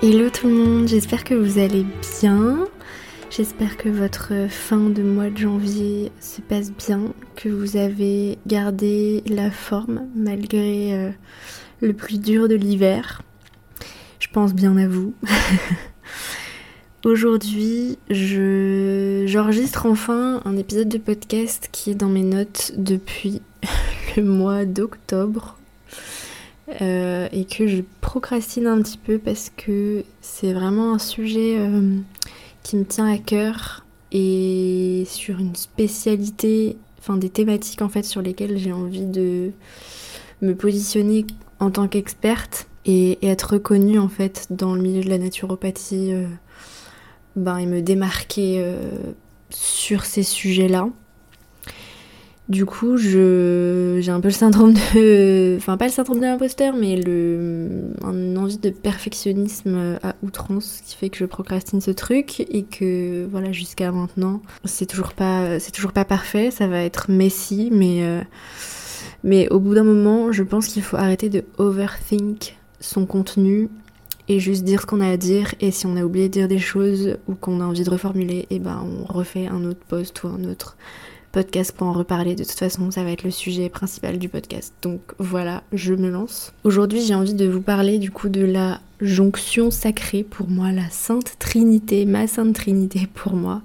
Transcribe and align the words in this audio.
Hello 0.00 0.30
tout 0.30 0.46
le 0.46 0.54
monde, 0.54 0.86
j'espère 0.86 1.24
que 1.24 1.34
vous 1.34 1.58
allez 1.58 1.84
bien. 2.20 2.68
J'espère 3.30 3.76
que 3.76 3.88
votre 3.88 4.48
fin 4.48 4.90
de 4.90 5.02
mois 5.02 5.28
de 5.28 5.36
janvier 5.36 6.12
se 6.20 6.40
passe 6.40 6.70
bien, 6.70 7.12
que 7.34 7.48
vous 7.48 7.76
avez 7.76 8.38
gardé 8.46 9.24
la 9.26 9.50
forme 9.50 10.06
malgré 10.14 10.94
euh, 10.94 11.10
le 11.80 11.92
plus 11.94 12.20
dur 12.20 12.46
de 12.46 12.54
l'hiver. 12.54 13.22
Je 14.20 14.28
pense 14.28 14.54
bien 14.54 14.76
à 14.76 14.86
vous. 14.86 15.14
Aujourd'hui, 17.04 17.98
je, 18.08 19.24
j'enregistre 19.26 19.86
enfin 19.86 20.42
un 20.44 20.56
épisode 20.56 20.88
de 20.88 20.98
podcast 20.98 21.70
qui 21.72 21.90
est 21.90 21.96
dans 21.96 22.08
mes 22.08 22.22
notes 22.22 22.70
depuis 22.76 23.42
le 24.16 24.22
mois 24.22 24.64
d'octobre 24.64 25.57
euh, 26.82 27.28
et 27.32 27.44
que 27.46 27.66
je 27.66 27.82
procrastine 28.00 28.66
un 28.66 28.82
petit 28.82 28.98
peu 28.98 29.18
parce 29.18 29.50
que 29.56 30.04
c'est 30.20 30.52
vraiment 30.52 30.92
un 30.92 30.98
sujet 30.98 31.56
euh, 31.58 31.96
qui 32.62 32.76
me 32.76 32.84
tient 32.84 33.10
à 33.10 33.16
cœur 33.16 33.86
et 34.12 35.04
sur 35.06 35.38
une 35.38 35.54
spécialité, 35.54 36.76
enfin 36.98 37.16
des 37.16 37.30
thématiques 37.30 37.80
en 37.80 37.88
fait 37.88 38.02
sur 38.02 38.20
lesquelles 38.20 38.58
j'ai 38.58 38.72
envie 38.72 39.06
de 39.06 39.52
me 40.42 40.54
positionner 40.54 41.26
en 41.58 41.70
tant 41.70 41.88
qu'experte 41.88 42.68
et, 42.84 43.18
être 43.26 43.54
reconnue 43.54 43.98
en 43.98 44.08
fait 44.08 44.46
dans 44.50 44.74
le 44.74 44.82
milieu 44.82 45.02
de 45.02 45.08
la 45.08 45.18
naturopathie 45.18 46.12
euh, 46.12 46.26
ben, 47.34 47.56
et 47.56 47.66
me 47.66 47.80
démarquer 47.80 48.62
sur 49.50 50.04
ces 50.04 50.22
sujets-là. 50.22 50.88
Du 52.48 52.64
coup, 52.64 52.96
je 52.96 53.98
j'ai 54.00 54.10
un 54.10 54.20
peu 54.20 54.28
le 54.28 54.32
syndrome 54.32 54.72
de, 54.72 55.56
enfin 55.58 55.76
pas 55.76 55.84
le 55.84 55.92
syndrome 55.92 56.18
de 56.18 56.24
l'imposteur, 56.24 56.74
mais 56.74 56.96
le 56.96 57.92
une 58.02 58.38
envie 58.38 58.56
de 58.56 58.70
perfectionnisme 58.70 59.98
à 60.02 60.14
outrance 60.22 60.80
qui 60.86 60.96
fait 60.96 61.10
que 61.10 61.18
je 61.18 61.26
procrastine 61.26 61.82
ce 61.82 61.90
truc 61.90 62.40
et 62.40 62.62
que 62.62 63.26
voilà 63.30 63.52
jusqu'à 63.52 63.92
maintenant 63.92 64.40
c'est 64.64 64.86
toujours 64.86 65.12
pas 65.12 65.60
c'est 65.60 65.72
toujours 65.72 65.92
pas 65.92 66.06
parfait, 66.06 66.50
ça 66.50 66.66
va 66.66 66.82
être 66.82 67.10
messy, 67.10 67.68
mais 67.70 68.02
euh, 68.02 68.22
mais 69.24 69.50
au 69.50 69.60
bout 69.60 69.74
d'un 69.74 69.84
moment, 69.84 70.32
je 70.32 70.42
pense 70.42 70.68
qu'il 70.68 70.82
faut 70.82 70.96
arrêter 70.96 71.28
de 71.28 71.44
overthink 71.58 72.56
son 72.80 73.04
contenu 73.04 73.68
et 74.28 74.40
juste 74.40 74.64
dire 74.64 74.80
ce 74.80 74.86
qu'on 74.86 75.00
a 75.00 75.08
à 75.08 75.16
dire 75.18 75.54
et 75.60 75.70
si 75.70 75.84
on 75.84 75.96
a 75.96 76.02
oublié 76.02 76.28
de 76.28 76.32
dire 76.32 76.48
des 76.48 76.58
choses 76.58 77.18
ou 77.26 77.34
qu'on 77.34 77.60
a 77.60 77.64
envie 77.64 77.84
de 77.84 77.90
reformuler, 77.90 78.38
et 78.38 78.46
eh 78.56 78.58
ben 78.58 78.82
on 78.82 79.12
refait 79.12 79.48
un 79.48 79.64
autre 79.64 79.80
post 79.86 80.22
ou 80.22 80.28
un 80.28 80.44
autre 80.44 80.78
podcast 81.32 81.72
pour 81.72 81.86
en 81.86 81.92
reparler. 81.92 82.34
De 82.34 82.44
toute 82.44 82.58
façon, 82.58 82.90
ça 82.90 83.04
va 83.04 83.10
être 83.10 83.24
le 83.24 83.30
sujet 83.30 83.68
principal 83.68 84.18
du 84.18 84.28
podcast. 84.28 84.74
Donc 84.82 85.00
voilà, 85.18 85.62
je 85.72 85.94
me 85.94 86.10
lance. 86.10 86.52
Aujourd'hui, 86.64 87.00
j'ai 87.02 87.14
envie 87.14 87.34
de 87.34 87.46
vous 87.46 87.60
parler 87.60 87.98
du 87.98 88.10
coup 88.10 88.28
de 88.28 88.44
la 88.44 88.80
jonction 89.00 89.70
sacrée 89.70 90.24
pour 90.24 90.48
moi, 90.48 90.72
la 90.72 90.88
Sainte 90.90 91.36
Trinité, 91.38 92.06
ma 92.06 92.26
Sainte 92.26 92.54
Trinité 92.54 93.08
pour 93.12 93.34
moi, 93.34 93.62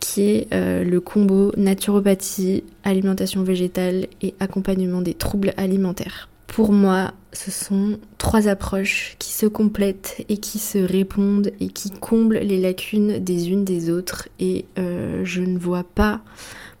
qui 0.00 0.22
est 0.22 0.48
euh, 0.52 0.84
le 0.84 1.00
combo 1.00 1.52
naturopathie, 1.56 2.64
alimentation 2.84 3.42
végétale 3.42 4.06
et 4.22 4.34
accompagnement 4.40 5.02
des 5.02 5.14
troubles 5.14 5.52
alimentaires. 5.56 6.28
Pour 6.46 6.72
moi, 6.72 7.12
ce 7.32 7.50
sont 7.50 7.98
trois 8.18 8.48
approches 8.48 9.16
qui 9.18 9.32
se 9.32 9.46
complètent 9.46 10.24
et 10.28 10.38
qui 10.38 10.58
se 10.58 10.78
répondent 10.78 11.50
et 11.60 11.68
qui 11.68 11.90
comblent 11.90 12.38
les 12.38 12.58
lacunes 12.58 13.18
des 13.18 13.50
unes 13.50 13.64
des 13.64 13.90
autres. 13.90 14.28
Et 14.40 14.64
euh, 14.78 15.22
je 15.24 15.42
ne 15.42 15.58
vois 15.58 15.84
pas 15.84 16.22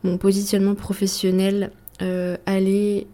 mon 0.06 0.18
positionnement 0.18 0.74
professionnel 0.74 1.70
euh, 2.02 2.36
aller 2.46 3.06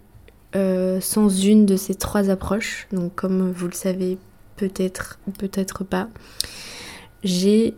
euh, 0.54 1.00
sans 1.00 1.28
une 1.28 1.66
de 1.66 1.76
ces 1.76 1.94
trois 1.94 2.30
approches. 2.30 2.86
Donc 2.92 3.14
comme 3.14 3.50
vous 3.50 3.66
le 3.66 3.72
savez 3.72 4.18
peut-être 4.56 5.18
ou 5.26 5.30
peut-être 5.30 5.84
pas, 5.84 6.08
j'ai 7.24 7.74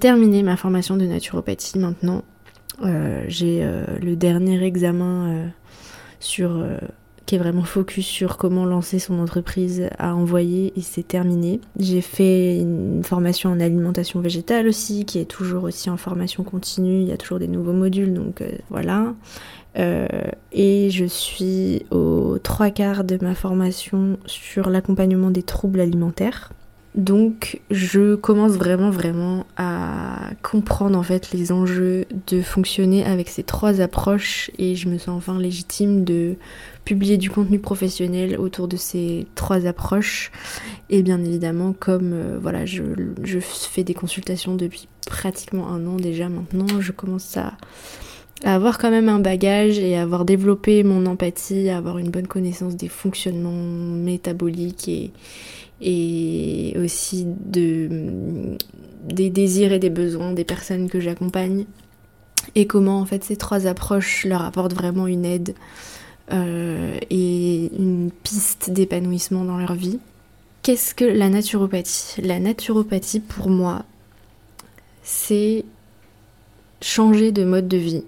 terminé 0.00 0.42
ma 0.42 0.56
formation 0.56 0.96
de 0.96 1.04
naturopathie 1.04 1.78
maintenant. 1.78 2.24
Euh, 2.82 3.24
j'ai 3.28 3.66
le 4.00 4.14
dernier 4.14 4.62
examen 4.64 5.50
sur 6.20 6.64
qui 7.28 7.34
est 7.34 7.38
vraiment 7.38 7.62
focus 7.62 8.06
sur 8.06 8.38
comment 8.38 8.64
lancer 8.64 8.98
son 8.98 9.18
entreprise 9.18 9.90
à 9.98 10.16
envoyer 10.16 10.72
et 10.76 10.80
c'est 10.80 11.06
terminé. 11.06 11.60
J'ai 11.78 12.00
fait 12.00 12.58
une 12.58 13.04
formation 13.04 13.50
en 13.50 13.60
alimentation 13.60 14.20
végétale 14.20 14.66
aussi, 14.66 15.04
qui 15.04 15.18
est 15.18 15.26
toujours 15.26 15.64
aussi 15.64 15.90
en 15.90 15.98
formation 15.98 16.42
continue, 16.42 17.02
il 17.02 17.06
y 17.06 17.12
a 17.12 17.18
toujours 17.18 17.38
des 17.38 17.46
nouveaux 17.46 17.74
modules, 17.74 18.14
donc 18.14 18.40
euh, 18.40 18.48
voilà. 18.70 19.12
Euh, 19.78 20.08
et 20.52 20.88
je 20.88 21.04
suis 21.04 21.84
aux 21.90 22.38
trois 22.42 22.70
quarts 22.70 23.04
de 23.04 23.18
ma 23.20 23.34
formation 23.34 24.16
sur 24.24 24.70
l'accompagnement 24.70 25.30
des 25.30 25.42
troubles 25.42 25.80
alimentaires. 25.80 26.50
Donc 26.98 27.60
je 27.70 28.16
commence 28.16 28.52
vraiment 28.52 28.90
vraiment 28.90 29.46
à 29.56 30.30
comprendre 30.42 30.98
en 30.98 31.04
fait 31.04 31.30
les 31.32 31.52
enjeux 31.52 32.06
de 32.26 32.42
fonctionner 32.42 33.04
avec 33.04 33.28
ces 33.28 33.44
trois 33.44 33.80
approches 33.80 34.50
et 34.58 34.74
je 34.74 34.88
me 34.88 34.98
sens 34.98 35.16
enfin 35.16 35.38
légitime 35.38 36.02
de 36.02 36.34
publier 36.84 37.16
du 37.16 37.30
contenu 37.30 37.60
professionnel 37.60 38.36
autour 38.36 38.66
de 38.66 38.76
ces 38.76 39.28
trois 39.36 39.64
approches. 39.66 40.32
Et 40.90 41.02
bien 41.02 41.20
évidemment, 41.24 41.72
comme 41.72 42.10
euh, 42.12 42.38
voilà, 42.42 42.66
je, 42.66 42.82
fais 43.38 43.84
des 43.84 43.94
consultations 43.94 44.56
depuis 44.56 44.88
pratiquement 45.06 45.68
un 45.68 45.86
an 45.86 45.94
déjà 45.94 46.28
maintenant, 46.28 46.80
je 46.80 46.90
commence 46.90 47.36
à, 47.36 47.52
avoir 48.42 48.76
quand 48.76 48.90
même 48.90 49.08
un 49.08 49.20
bagage 49.20 49.78
et 49.78 49.96
à 49.96 50.02
avoir 50.02 50.24
développé 50.24 50.82
mon 50.82 51.06
empathie, 51.06 51.68
à 51.68 51.76
avoir 51.76 51.98
une 51.98 52.10
bonne 52.10 52.26
connaissance 52.26 52.74
des 52.74 52.88
fonctionnements 52.88 53.52
métaboliques 53.52 54.88
et, 54.88 55.12
et 55.80 56.74
aussi 56.82 57.24
de, 57.26 58.56
des 59.04 59.30
désirs 59.30 59.72
et 59.72 59.78
des 59.78 59.90
besoins 59.90 60.32
des 60.32 60.44
personnes 60.44 60.88
que 60.88 61.00
j'accompagne 61.00 61.66
et 62.54 62.66
comment 62.66 63.00
en 63.00 63.04
fait 63.04 63.24
ces 63.24 63.36
trois 63.36 63.66
approches 63.66 64.24
leur 64.24 64.42
apportent 64.42 64.74
vraiment 64.74 65.06
une 65.06 65.24
aide 65.24 65.54
euh, 66.32 66.98
et 67.10 67.70
une 67.78 68.10
piste 68.22 68.70
d'épanouissement 68.70 69.44
dans 69.44 69.56
leur 69.56 69.74
vie. 69.74 69.98
Qu'est-ce 70.62 70.94
que 70.94 71.04
la 71.04 71.28
naturopathie? 71.30 72.20
La 72.20 72.38
naturopathie, 72.38 73.20
pour 73.20 73.48
moi, 73.48 73.84
c'est 75.02 75.64
changer 76.82 77.32
de 77.32 77.44
mode 77.44 77.68
de 77.68 77.78
vie 77.78 78.04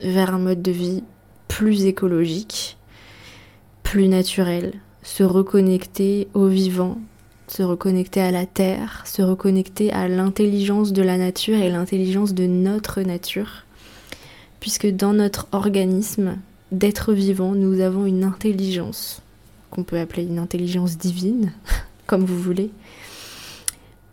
vers 0.00 0.34
un 0.34 0.38
mode 0.38 0.62
de 0.62 0.70
vie 0.70 1.04
plus 1.48 1.84
écologique, 1.84 2.78
plus 3.82 4.08
naturel, 4.08 4.72
se 5.02 5.22
reconnecter 5.22 6.28
au 6.34 6.46
vivant, 6.46 6.98
se 7.48 7.62
reconnecter 7.62 8.20
à 8.20 8.30
la 8.30 8.46
terre, 8.46 9.02
se 9.06 9.22
reconnecter 9.22 9.92
à 9.92 10.08
l'intelligence 10.08 10.92
de 10.92 11.02
la 11.02 11.16
nature 11.16 11.56
et 11.56 11.70
l'intelligence 11.70 12.34
de 12.34 12.46
notre 12.46 13.00
nature. 13.02 13.64
Puisque 14.60 14.86
dans 14.86 15.14
notre 15.14 15.48
organisme, 15.52 16.36
d'être 16.72 17.12
vivant, 17.12 17.52
nous 17.52 17.80
avons 17.80 18.06
une 18.06 18.24
intelligence, 18.24 19.22
qu'on 19.70 19.84
peut 19.84 19.98
appeler 19.98 20.24
une 20.24 20.38
intelligence 20.38 20.98
divine, 20.98 21.52
comme 22.06 22.24
vous 22.24 22.38
voulez, 22.38 22.70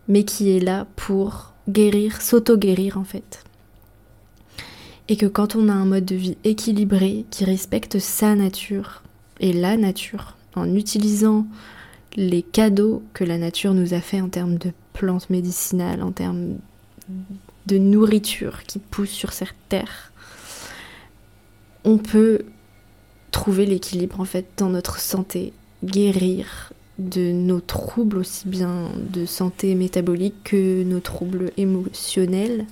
mais 0.08 0.24
qui 0.24 0.56
est 0.56 0.60
là 0.60 0.88
pour 0.96 1.54
guérir, 1.70 2.22
s'auto-guérir 2.22 2.98
en 2.98 3.04
fait. 3.04 3.44
Et 5.10 5.16
que 5.16 5.26
quand 5.26 5.56
on 5.56 5.70
a 5.70 5.74
un 5.74 5.86
mode 5.86 6.06
de 6.06 6.16
vie 6.16 6.38
équilibré, 6.44 7.26
qui 7.30 7.46
respecte 7.46 8.00
sa 8.00 8.36
nature 8.36 9.04
et 9.40 9.54
la 9.54 9.78
nature, 9.78 10.37
en 10.58 10.74
utilisant 10.76 11.46
les 12.16 12.42
cadeaux 12.42 13.04
que 13.14 13.24
la 13.24 13.38
nature 13.38 13.74
nous 13.74 13.94
a 13.94 14.02
fait 14.02 14.22
en 14.22 14.30
termes 14.30 14.58
de 14.58 14.72
plantes 14.94 15.30
médicinales, 15.30 16.02
en 16.02 16.12
termes 16.12 16.56
de 17.68 17.78
nourriture 17.78 18.64
qui 18.64 18.80
pousse 18.80 19.10
sur 19.10 19.34
cette 19.34 19.54
terre, 19.70 20.12
on 21.84 21.98
peut 21.98 22.40
trouver 23.32 23.66
l'équilibre 23.66 24.20
en 24.20 24.26
fait 24.26 24.46
dans 24.58 24.70
notre 24.70 25.00
santé, 25.00 25.54
guérir 25.84 26.74
de 26.98 27.32
nos 27.32 27.60
troubles 27.60 28.18
aussi 28.18 28.48
bien 28.48 28.90
de 29.14 29.26
santé 29.26 29.76
métabolique 29.76 30.44
que 30.44 30.84
nos 30.84 31.00
troubles 31.00 31.52
émotionnels, 31.58 32.66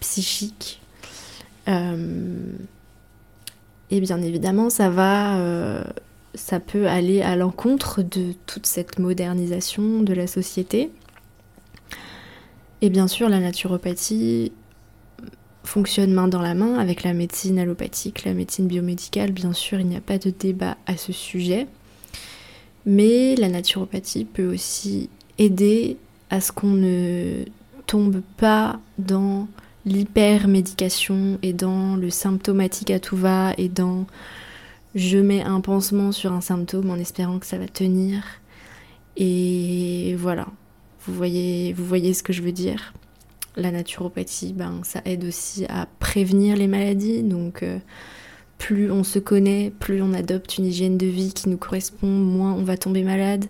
psychiques. 0.00 0.80
Euh, 1.68 2.52
et 3.90 4.00
bien 4.00 4.20
évidemment, 4.20 4.68
ça 4.68 4.90
va, 4.90 5.38
euh, 5.38 5.84
ça 6.36 6.60
peut 6.60 6.86
aller 6.86 7.22
à 7.22 7.34
l'encontre 7.34 8.02
de 8.02 8.32
toute 8.46 8.66
cette 8.66 8.98
modernisation 8.98 10.02
de 10.02 10.12
la 10.14 10.26
société. 10.26 10.90
Et 12.82 12.90
bien 12.90 13.08
sûr, 13.08 13.28
la 13.28 13.40
naturopathie 13.40 14.52
fonctionne 15.64 16.12
main 16.12 16.28
dans 16.28 16.42
la 16.42 16.54
main 16.54 16.74
avec 16.78 17.02
la 17.02 17.12
médecine 17.12 17.58
allopathique, 17.58 18.24
la 18.24 18.34
médecine 18.34 18.66
biomédicale. 18.66 19.32
Bien 19.32 19.52
sûr, 19.52 19.80
il 19.80 19.86
n'y 19.86 19.96
a 19.96 20.00
pas 20.00 20.18
de 20.18 20.30
débat 20.30 20.76
à 20.86 20.96
ce 20.96 21.12
sujet. 21.12 21.66
Mais 22.84 23.34
la 23.34 23.48
naturopathie 23.48 24.24
peut 24.24 24.46
aussi 24.46 25.10
aider 25.38 25.96
à 26.30 26.40
ce 26.40 26.52
qu'on 26.52 26.72
ne 26.72 27.44
tombe 27.86 28.20
pas 28.36 28.78
dans 28.98 29.48
l'hypermédication 29.84 31.38
et 31.42 31.52
dans 31.52 31.96
le 31.96 32.10
symptomatique 32.10 32.90
à 32.90 33.00
tout 33.00 33.16
va 33.16 33.52
et 33.58 33.68
dans 33.68 34.06
je 34.94 35.18
mets 35.18 35.42
un 35.42 35.60
pansement 35.60 36.12
sur 36.12 36.32
un 36.32 36.40
symptôme 36.40 36.90
en 36.90 36.96
espérant 36.96 37.38
que 37.38 37.46
ça 37.46 37.58
va 37.58 37.66
tenir. 37.66 38.22
Et 39.16 40.14
voilà. 40.18 40.46
Vous 41.06 41.14
voyez, 41.14 41.72
vous 41.72 41.84
voyez 41.84 42.14
ce 42.14 42.22
que 42.22 42.32
je 42.32 42.42
veux 42.42 42.52
dire 42.52 42.92
La 43.56 43.70
naturopathie, 43.70 44.52
ben, 44.52 44.80
ça 44.82 45.00
aide 45.04 45.24
aussi 45.24 45.64
à 45.66 45.86
prévenir 46.00 46.56
les 46.56 46.66
maladies. 46.66 47.22
Donc, 47.22 47.62
euh, 47.62 47.78
plus 48.58 48.90
on 48.90 49.04
se 49.04 49.18
connaît, 49.18 49.72
plus 49.78 50.02
on 50.02 50.12
adopte 50.14 50.58
une 50.58 50.66
hygiène 50.66 50.98
de 50.98 51.06
vie 51.06 51.32
qui 51.32 51.48
nous 51.48 51.58
correspond, 51.58 52.08
moins 52.08 52.52
on 52.52 52.64
va 52.64 52.76
tomber 52.76 53.02
malade. 53.02 53.46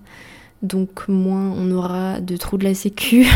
Donc, 0.63 1.09
moins 1.09 1.53
on 1.53 1.71
aura 1.71 2.21
de 2.21 2.37
trous 2.37 2.59
de 2.59 2.65
la 2.65 2.75
sécu. 2.75 3.27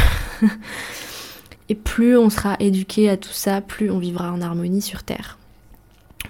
Et 1.68 1.74
plus 1.76 2.18
on 2.18 2.30
sera 2.30 2.56
éduqué 2.58 3.08
à 3.08 3.16
tout 3.16 3.32
ça, 3.32 3.60
plus 3.60 3.90
on 3.90 3.98
vivra 3.98 4.32
en 4.32 4.40
harmonie 4.40 4.82
sur 4.82 5.04
Terre. 5.04 5.38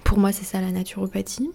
Pour 0.05 0.19
moi, 0.19 0.33
c'est 0.33 0.45
ça 0.45 0.61
la 0.61 0.71
naturopathie. 0.71 1.51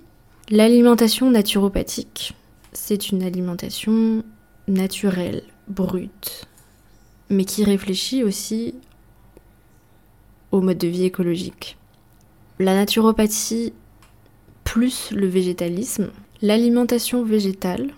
L'alimentation 0.51 1.31
naturopathique, 1.31 2.35
c'est 2.71 3.09
une 3.09 3.23
alimentation 3.23 4.23
naturelle, 4.67 5.41
brute, 5.67 6.45
mais 7.31 7.45
qui 7.45 7.63
réfléchit 7.63 8.23
aussi 8.23 8.75
au 10.51 10.61
mode 10.61 10.77
de 10.77 10.87
vie 10.87 11.05
écologique. 11.05 11.77
La 12.59 12.75
naturopathie 12.75 13.73
plus 14.63 15.09
le 15.09 15.25
végétalisme. 15.25 16.11
L'alimentation 16.43 17.23
végétale, 17.23 17.89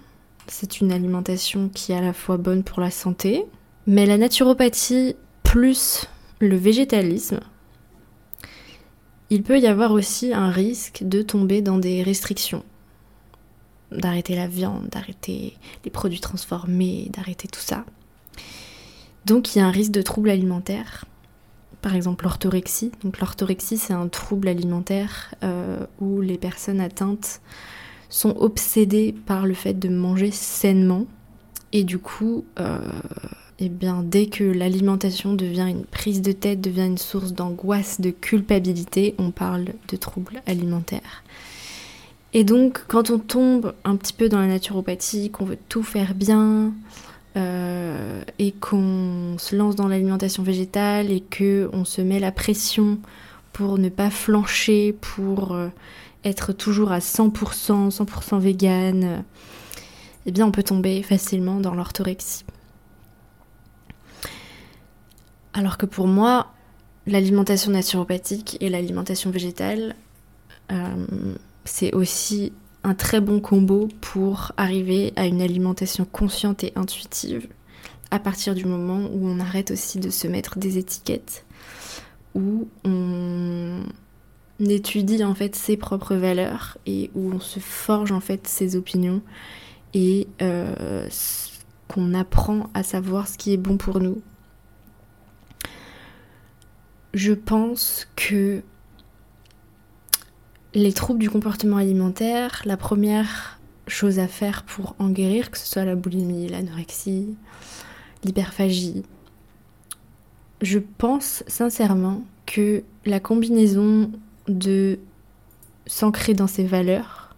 c'est 0.47 0.79
une 0.79 0.93
alimentation 0.93 1.67
qui 1.67 1.91
est 1.91 1.97
à 1.97 2.01
la 2.01 2.13
fois 2.13 2.37
bonne 2.37 2.63
pour 2.63 2.79
la 2.79 2.91
santé, 2.91 3.43
mais 3.87 4.05
la 4.05 4.17
naturopathie 4.17 5.17
plus 5.43 6.05
le 6.39 6.55
végétalisme, 6.55 7.41
il 9.29 9.43
peut 9.43 9.59
y 9.59 9.67
avoir 9.67 9.91
aussi 9.91 10.33
un 10.33 10.49
risque 10.49 11.03
de 11.03 11.21
tomber 11.21 11.61
dans 11.61 11.77
des 11.77 12.03
restrictions. 12.03 12.63
D'arrêter 13.91 14.35
la 14.35 14.47
viande, 14.47 14.87
d'arrêter 14.89 15.57
les 15.83 15.91
produits 15.91 16.19
transformés, 16.19 17.09
d'arrêter 17.13 17.47
tout 17.47 17.61
ça. 17.61 17.85
Donc 19.25 19.55
il 19.55 19.59
y 19.59 19.61
a 19.61 19.65
un 19.65 19.71
risque 19.71 19.91
de 19.91 20.01
troubles 20.01 20.29
alimentaires. 20.29 21.05
Par 21.81 21.95
exemple 21.95 22.25
l'orthorexie. 22.25 22.91
Donc 23.03 23.19
l'orthorexie 23.19 23.77
c'est 23.77 23.93
un 23.93 24.07
trouble 24.07 24.47
alimentaire 24.47 25.33
euh, 25.43 25.85
où 25.99 26.21
les 26.21 26.37
personnes 26.37 26.79
atteintes 26.79 27.41
sont 28.09 28.35
obsédées 28.37 29.13
par 29.25 29.45
le 29.45 29.53
fait 29.53 29.73
de 29.73 29.89
manger 29.89 30.31
sainement. 30.31 31.05
Et 31.73 31.83
du 31.83 31.99
coup, 31.99 32.45
euh, 32.59 32.79
eh 33.59 33.69
bien, 33.69 34.03
dès 34.03 34.27
que 34.27 34.43
l'alimentation 34.43 35.33
devient 35.33 35.67
une 35.69 35.85
prise 35.85 36.21
de 36.21 36.31
tête, 36.31 36.61
devient 36.61 36.85
une 36.85 36.97
source 36.97 37.33
d'angoisse, 37.33 37.99
de 37.99 38.11
culpabilité, 38.11 39.15
on 39.17 39.31
parle 39.31 39.65
de 39.87 39.97
troubles 39.97 40.41
alimentaires. 40.45 41.23
Et 42.33 42.43
donc, 42.43 42.83
quand 42.87 43.09
on 43.09 43.17
tombe 43.17 43.73
un 43.83 43.95
petit 43.95 44.13
peu 44.13 44.29
dans 44.29 44.39
la 44.39 44.47
naturopathie, 44.47 45.31
qu'on 45.31 45.45
veut 45.45 45.57
tout 45.69 45.81
faire 45.81 46.13
bien, 46.13 46.73
euh, 47.35 48.21
et 48.39 48.51
qu'on 48.51 49.35
se 49.37 49.55
lance 49.55 49.75
dans 49.75 49.87
l'alimentation 49.87 50.41
végétale 50.41 51.11
et 51.11 51.19
que 51.19 51.69
on 51.71 51.85
se 51.85 52.01
met 52.01 52.19
la 52.19 52.31
pression 52.31 52.97
pour 53.53 53.77
ne 53.77 53.89
pas 53.89 54.09
flancher, 54.09 54.93
pour 54.93 55.53
euh, 55.53 55.69
être 56.23 56.51
toujours 56.53 56.91
à 56.91 56.99
100%, 56.99 57.91
100% 57.91 58.39
vegan, 58.39 59.23
eh 60.25 60.31
bien, 60.31 60.45
on 60.45 60.51
peut 60.51 60.63
tomber 60.63 61.01
facilement 61.03 61.59
dans 61.59 61.75
l'orthorexie. 61.75 62.43
Alors 65.57 65.79
que 65.79 65.87
pour 65.87 66.05
moi, 66.05 66.53
l'alimentation 67.07 67.71
naturopathique 67.71 68.57
et 68.61 68.69
l'alimentation 68.69 69.31
végétale, 69.31 69.95
euh, 70.71 71.07
c'est 71.65 71.95
aussi 71.95 72.53
un 72.83 72.93
très 72.93 73.21
bon 73.21 73.39
combo 73.39 73.87
pour 73.99 74.51
arriver 74.55 75.13
à 75.15 75.25
une 75.25 75.41
alimentation 75.41 76.05
consciente 76.05 76.63
et 76.63 76.73
intuitive 76.75 77.47
à 78.11 78.19
partir 78.19 78.53
du 78.53 78.65
moment 78.65 79.09
où 79.11 79.27
on 79.27 79.39
arrête 79.39 79.71
aussi 79.71 79.97
de 79.97 80.11
se 80.11 80.27
mettre 80.27 80.59
des 80.59 80.77
étiquettes, 80.77 81.43
où 82.35 82.67
on 82.85 83.81
étudie 84.59 85.23
en 85.23 85.33
fait 85.33 85.55
ses 85.55 85.75
propres 85.75 86.15
valeurs 86.15 86.77
et 86.85 87.09
où 87.15 87.31
on 87.33 87.39
se 87.39 87.59
forge 87.59 88.11
en 88.11 88.19
fait 88.19 88.47
ses 88.47 88.75
opinions 88.75 89.23
et 89.95 90.27
euh, 90.43 91.09
qu'on 91.87 92.13
apprend 92.13 92.69
à 92.75 92.83
savoir 92.83 93.27
ce 93.27 93.39
qui 93.39 93.53
est 93.53 93.57
bon 93.57 93.77
pour 93.77 93.99
nous 93.99 94.21
je 97.13 97.33
pense 97.33 98.07
que 98.15 98.61
les 100.73 100.93
troubles 100.93 101.19
du 101.19 101.29
comportement 101.29 101.77
alimentaire, 101.77 102.61
la 102.65 102.77
première 102.77 103.59
chose 103.87 104.19
à 104.19 104.27
faire 104.27 104.63
pour 104.63 104.95
en 104.99 105.09
guérir, 105.09 105.49
que 105.49 105.57
ce 105.57 105.65
soit 105.65 105.85
la 105.85 105.95
boulimie, 105.95 106.47
l'anorexie, 106.47 107.35
l'hyperphagie, 108.23 109.03
je 110.61 110.79
pense 110.79 111.43
sincèrement 111.47 112.23
que 112.45 112.83
la 113.05 113.19
combinaison 113.19 114.11
de 114.47 114.99
s'ancrer 115.85 116.33
dans 116.33 116.47
ses 116.47 116.65
valeurs, 116.65 117.35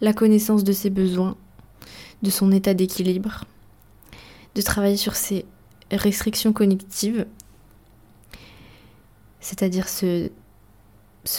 la 0.00 0.12
connaissance 0.12 0.64
de 0.64 0.72
ses 0.72 0.90
besoins, 0.90 1.36
de 2.22 2.30
son 2.30 2.52
état 2.52 2.74
d'équilibre, 2.74 3.44
de 4.54 4.62
travailler 4.62 4.96
sur 4.96 5.14
ses 5.14 5.44
restrictions 5.90 6.52
cognitives 6.52 7.26
c'est-à-dire 9.46 9.88
se, 9.88 10.28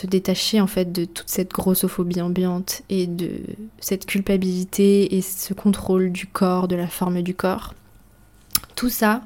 détacher 0.05 0.61
en 0.61 0.67
fait 0.67 0.93
de 0.93 1.03
toute 1.03 1.29
cette 1.29 1.51
grossophobie 1.51 2.21
ambiante 2.21 2.83
et 2.89 3.05
de 3.05 3.41
cette 3.81 4.05
culpabilité 4.05 5.17
et 5.17 5.21
ce 5.21 5.53
contrôle 5.53 6.11
du 6.13 6.25
corps, 6.25 6.69
de 6.69 6.77
la 6.77 6.87
forme 6.87 7.21
du 7.21 7.35
corps. 7.35 7.73
Tout 8.75 8.89
ça, 8.89 9.23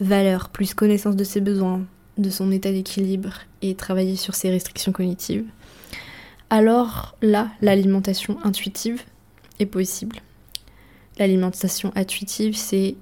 valeur 0.00 0.48
plus 0.48 0.72
connaissance 0.72 1.14
de 1.14 1.24
ses 1.24 1.42
besoins, 1.42 1.82
de 2.16 2.30
son 2.30 2.50
état 2.52 2.72
d'équilibre 2.72 3.40
et 3.60 3.74
travailler 3.74 4.16
sur 4.16 4.34
ses 4.34 4.48
restrictions 4.48 4.92
cognitives. 4.92 5.44
Alors 6.48 7.16
là, 7.20 7.50
l'alimentation 7.60 8.38
intuitive 8.44 9.02
est 9.58 9.66
possible. 9.66 10.16
L'alimentation 11.18 11.92
intuitive, 11.94 12.56
c'est 12.56 12.94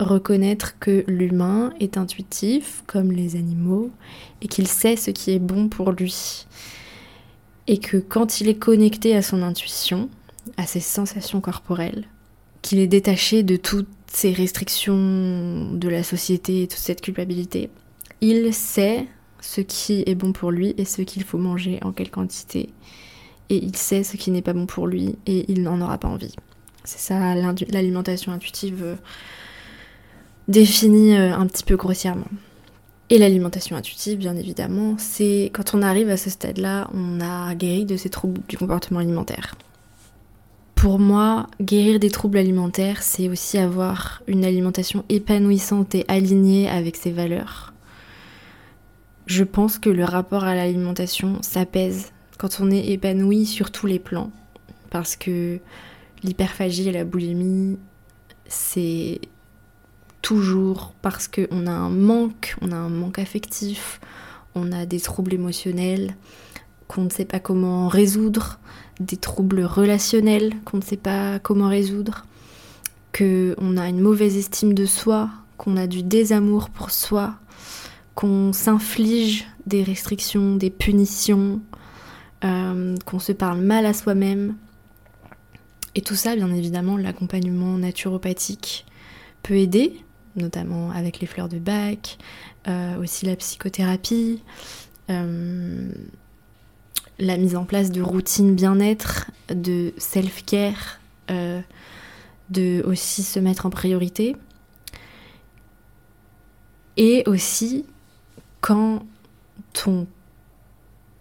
reconnaître 0.00 0.78
que 0.78 1.04
l'humain 1.08 1.72
est 1.80 1.96
intuitif 1.96 2.82
comme 2.86 3.12
les 3.12 3.36
animaux 3.36 3.90
et 4.42 4.48
qu'il 4.48 4.68
sait 4.68 4.96
ce 4.96 5.10
qui 5.10 5.32
est 5.32 5.38
bon 5.38 5.68
pour 5.68 5.92
lui. 5.92 6.46
Et 7.66 7.78
que 7.78 7.96
quand 7.96 8.40
il 8.40 8.48
est 8.48 8.58
connecté 8.58 9.14
à 9.16 9.22
son 9.22 9.42
intuition, 9.42 10.08
à 10.56 10.66
ses 10.66 10.80
sensations 10.80 11.40
corporelles, 11.40 12.06
qu'il 12.62 12.78
est 12.78 12.86
détaché 12.86 13.42
de 13.42 13.56
toutes 13.56 13.88
ces 14.06 14.32
restrictions 14.32 15.72
de 15.74 15.88
la 15.88 16.02
société 16.02 16.62
et 16.62 16.68
toute 16.68 16.78
cette 16.78 17.02
culpabilité, 17.02 17.70
il 18.20 18.52
sait 18.54 19.06
ce 19.40 19.60
qui 19.60 20.02
est 20.06 20.14
bon 20.14 20.32
pour 20.32 20.50
lui 20.50 20.74
et 20.78 20.84
ce 20.84 21.02
qu'il 21.02 21.24
faut 21.24 21.38
manger 21.38 21.78
en 21.82 21.92
quelle 21.92 22.10
quantité. 22.10 22.70
Et 23.50 23.56
il 23.56 23.76
sait 23.76 24.02
ce 24.02 24.16
qui 24.16 24.30
n'est 24.30 24.42
pas 24.42 24.52
bon 24.52 24.66
pour 24.66 24.86
lui 24.86 25.16
et 25.26 25.50
il 25.50 25.62
n'en 25.62 25.80
aura 25.80 25.98
pas 25.98 26.08
envie. 26.08 26.34
C'est 26.84 26.98
ça 26.98 27.34
l'alimentation 27.34 28.32
intuitive 28.32 28.96
définie 30.48 31.16
euh, 31.16 31.34
un 31.34 31.46
petit 31.46 31.62
peu 31.62 31.76
grossièrement. 31.76 32.26
Et 33.10 33.18
l'alimentation 33.18 33.76
intuitive, 33.76 34.18
bien 34.18 34.36
évidemment, 34.36 34.96
c'est 34.98 35.50
quand 35.54 35.74
on 35.74 35.82
arrive 35.82 36.10
à 36.10 36.18
ce 36.18 36.28
stade-là, 36.28 36.90
on 36.92 37.20
a 37.20 37.54
guéri 37.54 37.86
de 37.86 37.96
ces 37.96 38.10
troubles 38.10 38.40
du 38.48 38.58
comportement 38.58 39.00
alimentaire. 39.00 39.54
Pour 40.74 40.98
moi, 40.98 41.46
guérir 41.60 41.98
des 41.98 42.10
troubles 42.10 42.38
alimentaires, 42.38 43.02
c'est 43.02 43.28
aussi 43.28 43.56
avoir 43.58 44.22
une 44.26 44.44
alimentation 44.44 45.04
épanouissante 45.08 45.94
et 45.94 46.04
alignée 46.06 46.68
avec 46.68 46.96
ses 46.96 47.10
valeurs. 47.10 47.72
Je 49.26 49.44
pense 49.44 49.78
que 49.78 49.90
le 49.90 50.04
rapport 50.04 50.44
à 50.44 50.54
l'alimentation 50.54 51.40
s'apaise 51.42 52.12
quand 52.38 52.60
on 52.60 52.70
est 52.70 52.88
épanoui 52.88 53.44
sur 53.44 53.70
tous 53.70 53.86
les 53.86 53.98
plans. 53.98 54.30
Parce 54.90 55.16
que 55.16 55.58
l'hyperphagie 56.22 56.88
et 56.88 56.92
la 56.92 57.04
boulimie, 57.04 57.78
c'est 58.46 59.20
toujours 60.28 60.92
parce 61.00 61.26
qu'on 61.26 61.66
a 61.66 61.70
un 61.70 61.88
manque, 61.88 62.54
on 62.60 62.70
a 62.70 62.76
un 62.76 62.90
manque 62.90 63.18
affectif, 63.18 63.98
on 64.54 64.72
a 64.72 64.84
des 64.84 65.00
troubles 65.00 65.32
émotionnels 65.32 66.16
qu'on 66.86 67.04
ne 67.04 67.08
sait 67.08 67.24
pas 67.24 67.40
comment 67.40 67.88
résoudre, 67.88 68.58
des 69.00 69.16
troubles 69.16 69.62
relationnels 69.62 70.52
qu'on 70.66 70.76
ne 70.76 70.82
sait 70.82 70.98
pas 70.98 71.38
comment 71.38 71.70
résoudre, 71.70 72.26
qu'on 73.16 73.76
a 73.78 73.88
une 73.88 74.02
mauvaise 74.02 74.36
estime 74.36 74.74
de 74.74 74.84
soi, 74.84 75.30
qu'on 75.56 75.78
a 75.78 75.86
du 75.86 76.02
désamour 76.02 76.68
pour 76.68 76.90
soi, 76.90 77.36
qu'on 78.14 78.52
s'inflige 78.52 79.46
des 79.64 79.82
restrictions, 79.82 80.56
des 80.56 80.68
punitions, 80.68 81.62
euh, 82.44 82.96
qu'on 83.06 83.18
se 83.18 83.32
parle 83.32 83.62
mal 83.62 83.86
à 83.86 83.94
soi-même. 83.94 84.56
Et 85.94 86.02
tout 86.02 86.16
ça, 86.16 86.36
bien 86.36 86.52
évidemment, 86.52 86.98
l'accompagnement 86.98 87.78
naturopathique 87.78 88.84
peut 89.42 89.54
aider, 89.54 90.04
notamment 90.38 90.90
avec 90.90 91.20
les 91.20 91.26
fleurs 91.26 91.48
de 91.48 91.58
bac, 91.58 92.18
euh, 92.66 93.00
aussi 93.00 93.26
la 93.26 93.36
psychothérapie, 93.36 94.42
euh, 95.10 95.90
la 97.18 97.36
mise 97.36 97.56
en 97.56 97.64
place 97.64 97.90
de 97.90 98.00
routines 98.00 98.54
bien-être, 98.54 99.30
de 99.48 99.92
self-care, 99.98 101.00
euh, 101.30 101.60
de 102.50 102.82
aussi 102.86 103.22
se 103.22 103.38
mettre 103.38 103.66
en 103.66 103.70
priorité. 103.70 104.36
Et 106.96 107.22
aussi, 107.26 107.84
quand 108.60 109.04
on 109.86 110.06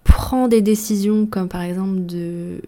prend 0.04 0.48
des 0.48 0.62
décisions 0.62 1.26
comme 1.28 1.48
par 1.48 1.62
exemple 1.62 2.06
de 2.06 2.62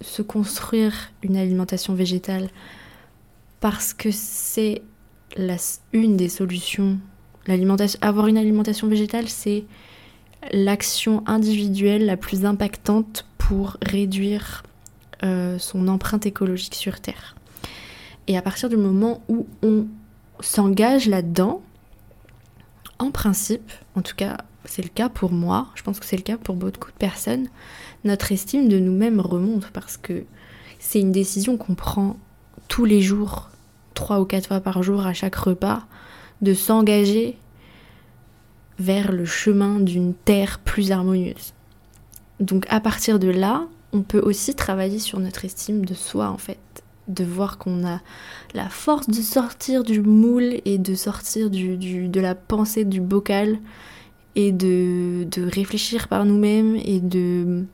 se 0.00 0.20
construire 0.20 1.12
une 1.22 1.36
alimentation 1.36 1.94
végétale 1.94 2.48
parce 3.60 3.94
que 3.94 4.10
c'est 4.10 4.82
une 5.92 6.16
des 6.16 6.28
solutions. 6.28 6.98
L'alimentation, 7.46 7.98
avoir 8.02 8.26
une 8.28 8.38
alimentation 8.38 8.88
végétale, 8.88 9.28
c'est 9.28 9.64
l'action 10.52 11.22
individuelle 11.26 12.06
la 12.06 12.16
plus 12.16 12.44
impactante 12.44 13.26
pour 13.38 13.76
réduire 13.82 14.62
euh, 15.24 15.58
son 15.58 15.88
empreinte 15.88 16.26
écologique 16.26 16.74
sur 16.74 17.00
Terre. 17.00 17.36
Et 18.26 18.36
à 18.36 18.42
partir 18.42 18.68
du 18.68 18.76
moment 18.76 19.22
où 19.28 19.46
on 19.62 19.86
s'engage 20.40 21.08
là-dedans, 21.08 21.62
en 22.98 23.10
principe, 23.10 23.72
en 23.94 24.02
tout 24.02 24.14
cas 24.16 24.38
c'est 24.64 24.82
le 24.82 24.88
cas 24.88 25.08
pour 25.08 25.32
moi, 25.32 25.68
je 25.74 25.82
pense 25.82 25.98
que 25.98 26.06
c'est 26.06 26.16
le 26.16 26.22
cas 26.22 26.36
pour 26.36 26.54
beaucoup 26.54 26.90
de 26.90 26.96
personnes, 26.96 27.48
notre 28.04 28.32
estime 28.32 28.68
de 28.68 28.78
nous-mêmes 28.78 29.20
remonte 29.20 29.70
parce 29.72 29.96
que 29.96 30.24
c'est 30.78 31.00
une 31.00 31.12
décision 31.12 31.56
qu'on 31.56 31.74
prend 31.74 32.16
tous 32.68 32.84
les 32.84 33.02
jours, 33.02 33.50
trois 33.92 34.20
ou 34.20 34.24
quatre 34.24 34.48
fois 34.48 34.60
par 34.60 34.82
jour 34.82 35.06
à 35.06 35.12
chaque 35.12 35.36
repas, 35.36 35.84
de 36.40 36.54
s'engager 36.54 37.38
vers 38.78 39.12
le 39.12 39.24
chemin 39.24 39.80
d'une 39.80 40.14
terre 40.14 40.58
plus 40.58 40.90
harmonieuse. 40.90 41.52
Donc 42.40 42.66
à 42.68 42.80
partir 42.80 43.18
de 43.18 43.28
là, 43.28 43.66
on 43.92 44.02
peut 44.02 44.20
aussi 44.20 44.54
travailler 44.54 44.98
sur 44.98 45.20
notre 45.20 45.44
estime 45.44 45.84
de 45.84 45.94
soi 45.94 46.28
en 46.28 46.38
fait, 46.38 46.58
de 47.08 47.24
voir 47.24 47.58
qu'on 47.58 47.86
a 47.86 48.00
la 48.54 48.68
force 48.68 49.08
de 49.08 49.20
sortir 49.20 49.84
du 49.84 50.00
moule 50.00 50.60
et 50.64 50.78
de 50.78 50.94
sortir 50.94 51.50
du, 51.50 52.08
de 52.08 52.20
la 52.20 52.34
pensée 52.34 52.84
du 52.84 53.00
bocal 53.00 53.58
et 54.34 54.50
de, 54.50 55.24
de 55.30 55.42
réfléchir 55.42 56.08
par 56.08 56.24
nous-mêmes 56.24 56.76
et 56.76 57.00
de... 57.00 57.64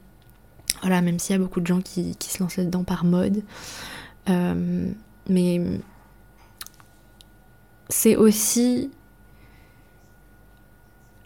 Voilà, 0.82 1.00
même 1.00 1.18
s'il 1.18 1.34
y 1.34 1.38
a 1.38 1.42
beaucoup 1.42 1.60
de 1.60 1.66
gens 1.66 1.80
qui, 1.80 2.14
qui 2.16 2.30
se 2.30 2.42
lancent 2.42 2.56
là-dedans 2.56 2.84
par 2.84 3.04
mode. 3.04 3.42
Euh, 4.28 4.90
mais 5.28 5.60
c'est 7.88 8.16
aussi 8.16 8.90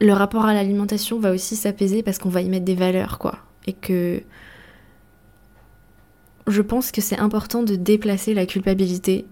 le 0.00 0.12
rapport 0.12 0.45
à 0.45 0.54
l'alimentation 0.54 1.19
va 1.19 1.33
aussi 1.33 1.54
s'apaiser 1.57 2.02
parce 2.02 2.19
qu'on 2.19 2.28
va 2.28 2.40
y 2.40 2.49
mettre 2.49 2.64
des 2.64 2.75
valeurs, 2.75 3.19
quoi. 3.19 3.38
Et 3.66 3.73
que 3.73 4.23
je 6.49 6.62
pense 6.62 6.90
que 6.90 7.00
c'est 7.00 7.19
important 7.19 7.62
de 7.62 7.76
déplacer 7.76 8.35
la 8.35 8.47
culpabilité, 8.47 9.26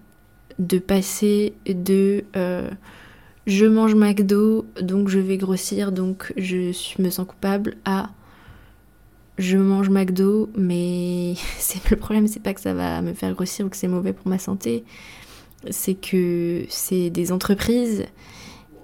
de 0.59 0.79
passer 0.79 1.53
de 1.65 2.23
euh, 2.37 2.69
je 3.47 3.65
mange 3.65 3.95
McDo, 3.95 4.65
donc 4.81 5.09
je 5.09 5.19
vais 5.19 5.37
grossir, 5.37 5.91
donc 5.91 6.33
je 6.37 6.71
me 7.01 7.09
sens 7.09 7.27
coupable, 7.27 7.75
à 7.83 8.09
je 9.37 9.57
mange 9.57 9.89
McDo, 9.89 10.49
mais 10.55 11.33
le 11.89 11.95
problème, 11.97 12.27
c'est 12.27 12.41
pas 12.41 12.53
que 12.53 12.61
ça 12.61 12.73
va 12.73 13.01
me 13.01 13.13
faire 13.13 13.33
grossir 13.33 13.65
ou 13.65 13.69
que 13.69 13.77
c'est 13.77 13.87
mauvais 13.87 14.13
pour 14.13 14.27
ma 14.27 14.39
santé, 14.39 14.85
c'est 15.69 15.93
que 15.93 16.65
c'est 16.69 17.09
des 17.09 17.31
entreprises 17.31 18.05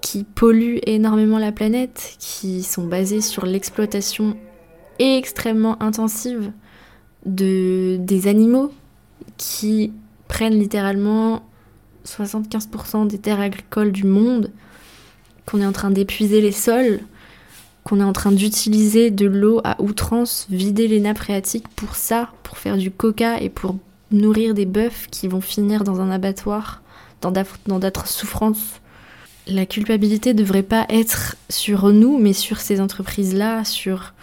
qui 0.02 0.24
polluent 0.24 0.80
énormément 0.86 1.40
la 1.40 1.52
planète, 1.52 2.16
qui 2.20 2.64
sont 2.64 2.86
basées 2.86 3.22
sur 3.22 3.46
l'exploitation 3.46 4.38
extrêmement 5.00 5.82
intensive 5.82 6.52
de, 7.26 7.98
des 8.00 8.28
animaux, 8.28 8.72
qui 9.38 9.92
prennent 10.28 10.60
littéralement 10.60 11.44
75% 12.06 13.08
des 13.08 13.18
terres 13.18 13.40
agricoles 13.40 13.92
du 13.92 14.06
monde, 14.06 14.52
qu'on 15.46 15.62
est 15.62 15.66
en 15.66 15.72
train 15.72 15.92
d'épuiser 15.92 16.42
les 16.42 16.52
sols, 16.52 17.00
qu'on 17.84 18.00
est 18.00 18.04
en 18.04 18.14
train 18.14 18.32
d'utiliser 18.32 19.12
de 19.12 19.26
l'eau 19.26 19.62
à 19.64 19.82
outrance, 19.82 20.48
vider 20.50 20.88
les 20.88 21.00
nappes 21.00 21.20
phréatiques 21.20 21.68
pour 21.70 21.96
ça, 21.96 22.30
pour 22.44 22.58
faire 22.58 22.78
du 22.78 22.92
coca 22.92 23.40
et 23.42 23.50
pour 23.50 23.78
nourrir 24.12 24.54
des 24.54 24.66
bœufs 24.66 25.08
qui 25.12 25.28
vont 25.28 25.42
finir 25.42 25.84
dans 25.84 26.00
un 26.00 26.10
abattoir, 26.10 26.82
dans 27.22 27.32
d'autres 27.80 28.08
souffrances 28.08 28.80
la 29.48 29.66
culpabilité 29.66 30.34
devrait 30.34 30.64
pas 30.64 30.86
être 30.90 31.36
sur 31.50 31.92
nous, 31.92 32.18
mais 32.18 32.34
sur 32.34 32.60
ces 32.60 32.82
entreprises-là, 32.82 33.64
sur, 33.64 34.14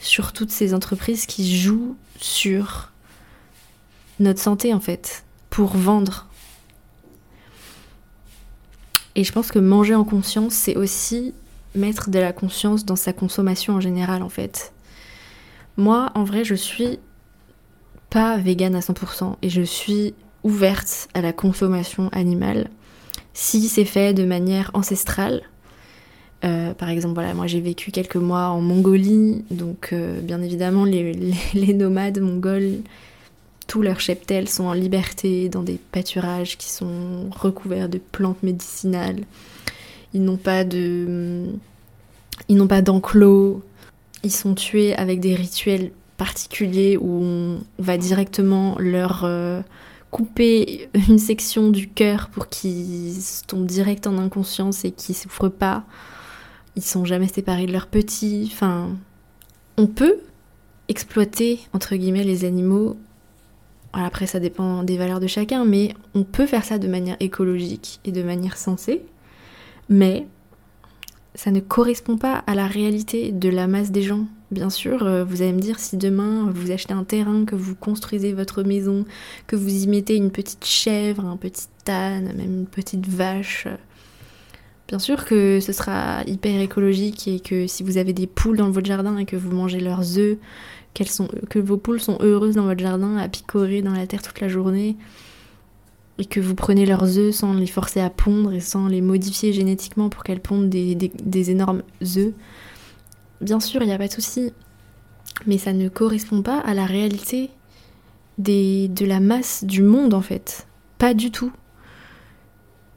sur 0.00 0.32
toutes 0.32 0.50
ces 0.50 0.74
entreprises 0.74 1.26
qui 1.26 1.56
jouent 1.56 1.96
sur 2.20 2.90
notre 4.20 4.40
santé 4.40 4.72
en 4.72 4.80
fait, 4.80 5.24
pour 5.50 5.76
vendre. 5.76 6.26
Et 9.16 9.24
je 9.24 9.32
pense 9.32 9.52
que 9.52 9.58
manger 9.58 9.94
en 9.94 10.04
conscience, 10.04 10.54
c'est 10.54 10.76
aussi 10.76 11.34
mettre 11.74 12.10
de 12.10 12.18
la 12.18 12.32
conscience 12.32 12.84
dans 12.84 12.96
sa 12.96 13.12
consommation 13.12 13.74
en 13.74 13.80
général 13.80 14.22
en 14.22 14.28
fait. 14.28 14.72
Moi, 15.76 16.10
en 16.14 16.24
vrai, 16.24 16.44
je 16.44 16.54
suis 16.54 16.98
pas 18.10 18.36
végane 18.36 18.74
à 18.74 18.80
100% 18.80 19.36
et 19.42 19.48
je 19.48 19.62
suis 19.62 20.14
ouverte 20.42 21.08
à 21.14 21.22
la 21.22 21.32
consommation 21.32 22.08
animale 22.12 22.70
si 23.32 23.68
c'est 23.68 23.84
fait 23.84 24.14
de 24.14 24.24
manière 24.24 24.70
ancestrale. 24.74 25.42
Euh, 26.44 26.74
par 26.74 26.88
exemple, 26.88 27.14
voilà, 27.14 27.34
moi 27.34 27.46
j'ai 27.46 27.60
vécu 27.60 27.90
quelques 27.90 28.16
mois 28.16 28.48
en 28.48 28.60
Mongolie, 28.60 29.44
donc 29.50 29.90
euh, 29.92 30.20
bien 30.20 30.42
évidemment 30.42 30.84
les, 30.84 31.34
nomades 31.74 32.20
mongols, 32.20 32.80
tous 33.66 33.82
leurs 33.82 34.00
cheptels 34.00 34.48
sont 34.48 34.64
en 34.64 34.72
liberté 34.72 35.48
dans 35.48 35.62
des 35.62 35.78
pâturages 35.90 36.56
qui 36.58 36.70
sont 36.70 37.30
recouverts 37.30 37.88
de 37.88 37.98
plantes 37.98 38.42
médicinales. 38.42 39.24
Ils 40.12 40.22
n'ont 40.22 40.36
pas 40.36 40.64
de, 40.64 41.46
ils 42.48 42.56
n'ont 42.56 42.68
pas 42.68 42.82
d'enclos. 42.82 43.62
Ils 44.22 44.32
sont 44.32 44.54
tués 44.54 44.94
avec 44.94 45.20
des 45.20 45.34
rituels 45.34 45.90
particuliers 46.16 46.96
où 46.96 47.22
on 47.22 47.60
va 47.78 47.98
directement 47.98 48.76
leur 48.78 49.24
euh, 49.24 49.60
couper 50.10 50.88
une 51.08 51.18
section 51.18 51.70
du 51.70 51.88
cœur 51.88 52.28
pour 52.28 52.48
qu'ils 52.48 53.14
tombent 53.46 53.66
direct 53.66 54.06
en 54.06 54.18
inconscience 54.18 54.84
et 54.84 54.92
qu'ils 54.92 55.16
souffrent 55.16 55.48
pas. 55.48 55.84
Ils 56.76 56.84
sont 56.84 57.04
jamais 57.04 57.28
séparés 57.28 57.66
de 57.66 57.72
leurs 57.72 57.86
petits. 57.86 58.48
Enfin, 58.52 58.90
on 59.76 59.86
peut 59.86 60.18
exploiter 60.88 61.60
entre 61.72 61.96
guillemets 61.96 62.24
les 62.24 62.44
animaux. 62.44 62.96
après, 63.92 64.26
ça 64.26 64.40
dépend 64.40 64.82
des 64.82 64.96
valeurs 64.96 65.20
de 65.20 65.26
chacun, 65.26 65.64
mais 65.64 65.94
on 66.14 66.24
peut 66.24 66.46
faire 66.46 66.64
ça 66.64 66.78
de 66.78 66.88
manière 66.88 67.16
écologique 67.20 68.00
et 68.04 68.12
de 68.12 68.22
manière 68.22 68.56
sensée. 68.56 69.02
Mais 69.88 70.26
ça 71.34 71.50
ne 71.50 71.60
correspond 71.60 72.16
pas 72.16 72.44
à 72.46 72.54
la 72.54 72.66
réalité 72.66 73.32
de 73.32 73.48
la 73.48 73.66
masse 73.66 73.90
des 73.90 74.02
gens. 74.02 74.26
Bien 74.54 74.70
sûr, 74.70 75.02
euh, 75.02 75.24
vous 75.24 75.42
allez 75.42 75.52
me 75.52 75.58
dire 75.58 75.80
si 75.80 75.96
demain 75.96 76.48
vous 76.54 76.70
achetez 76.70 76.94
un 76.94 77.02
terrain, 77.02 77.44
que 77.44 77.56
vous 77.56 77.74
construisez 77.74 78.32
votre 78.32 78.62
maison, 78.62 79.04
que 79.48 79.56
vous 79.56 79.82
y 79.82 79.88
mettez 79.88 80.14
une 80.14 80.30
petite 80.30 80.64
chèvre, 80.64 81.24
un 81.24 81.36
petit 81.36 81.66
âne, 81.88 82.32
même 82.36 82.60
une 82.60 82.66
petite 82.66 83.08
vache. 83.08 83.66
Bien 84.86 85.00
sûr 85.00 85.24
que 85.24 85.58
ce 85.58 85.72
sera 85.72 86.22
hyper 86.28 86.60
écologique 86.60 87.26
et 87.26 87.40
que 87.40 87.66
si 87.66 87.82
vous 87.82 87.98
avez 87.98 88.12
des 88.12 88.28
poules 88.28 88.58
dans 88.58 88.70
votre 88.70 88.86
jardin 88.86 89.18
et 89.18 89.24
que 89.24 89.34
vous 89.34 89.50
mangez 89.50 89.80
leurs 89.80 90.18
œufs, 90.18 90.38
que 91.50 91.58
vos 91.58 91.76
poules 91.76 92.00
sont 92.00 92.18
heureuses 92.20 92.54
dans 92.54 92.66
votre 92.66 92.80
jardin 92.80 93.16
à 93.16 93.28
picorer 93.28 93.82
dans 93.82 93.92
la 93.92 94.06
terre 94.06 94.22
toute 94.22 94.40
la 94.40 94.48
journée, 94.48 94.96
et 96.18 96.26
que 96.26 96.38
vous 96.38 96.54
prenez 96.54 96.86
leurs 96.86 97.18
œufs 97.18 97.34
sans 97.34 97.54
les 97.54 97.66
forcer 97.66 98.00
à 98.00 98.08
pondre 98.08 98.52
et 98.52 98.60
sans 98.60 98.86
les 98.86 99.00
modifier 99.00 99.52
génétiquement 99.52 100.10
pour 100.10 100.22
qu'elles 100.22 100.40
pondent 100.40 100.68
des, 100.68 101.50
énormes 101.50 101.82
œufs, 102.16 102.32
bien 103.44 103.60
sûr, 103.60 103.82
il 103.82 103.86
n'y 103.86 103.92
a 103.92 103.98
pas 103.98 104.08
de 104.08 104.12
souci. 104.12 104.52
Mais 105.46 105.58
ça 105.58 105.72
ne 105.72 105.88
correspond 105.88 106.42
pas 106.42 106.58
à 106.60 106.74
la 106.74 106.86
réalité 106.86 107.50
de 108.38 109.04
la 109.04 109.20
masse 109.20 109.64
du 109.64 109.82
monde 109.82 110.14
en 110.14 110.22
fait. 110.22 110.66
Pas 110.98 111.14
du 111.14 111.30
tout. 111.30 111.52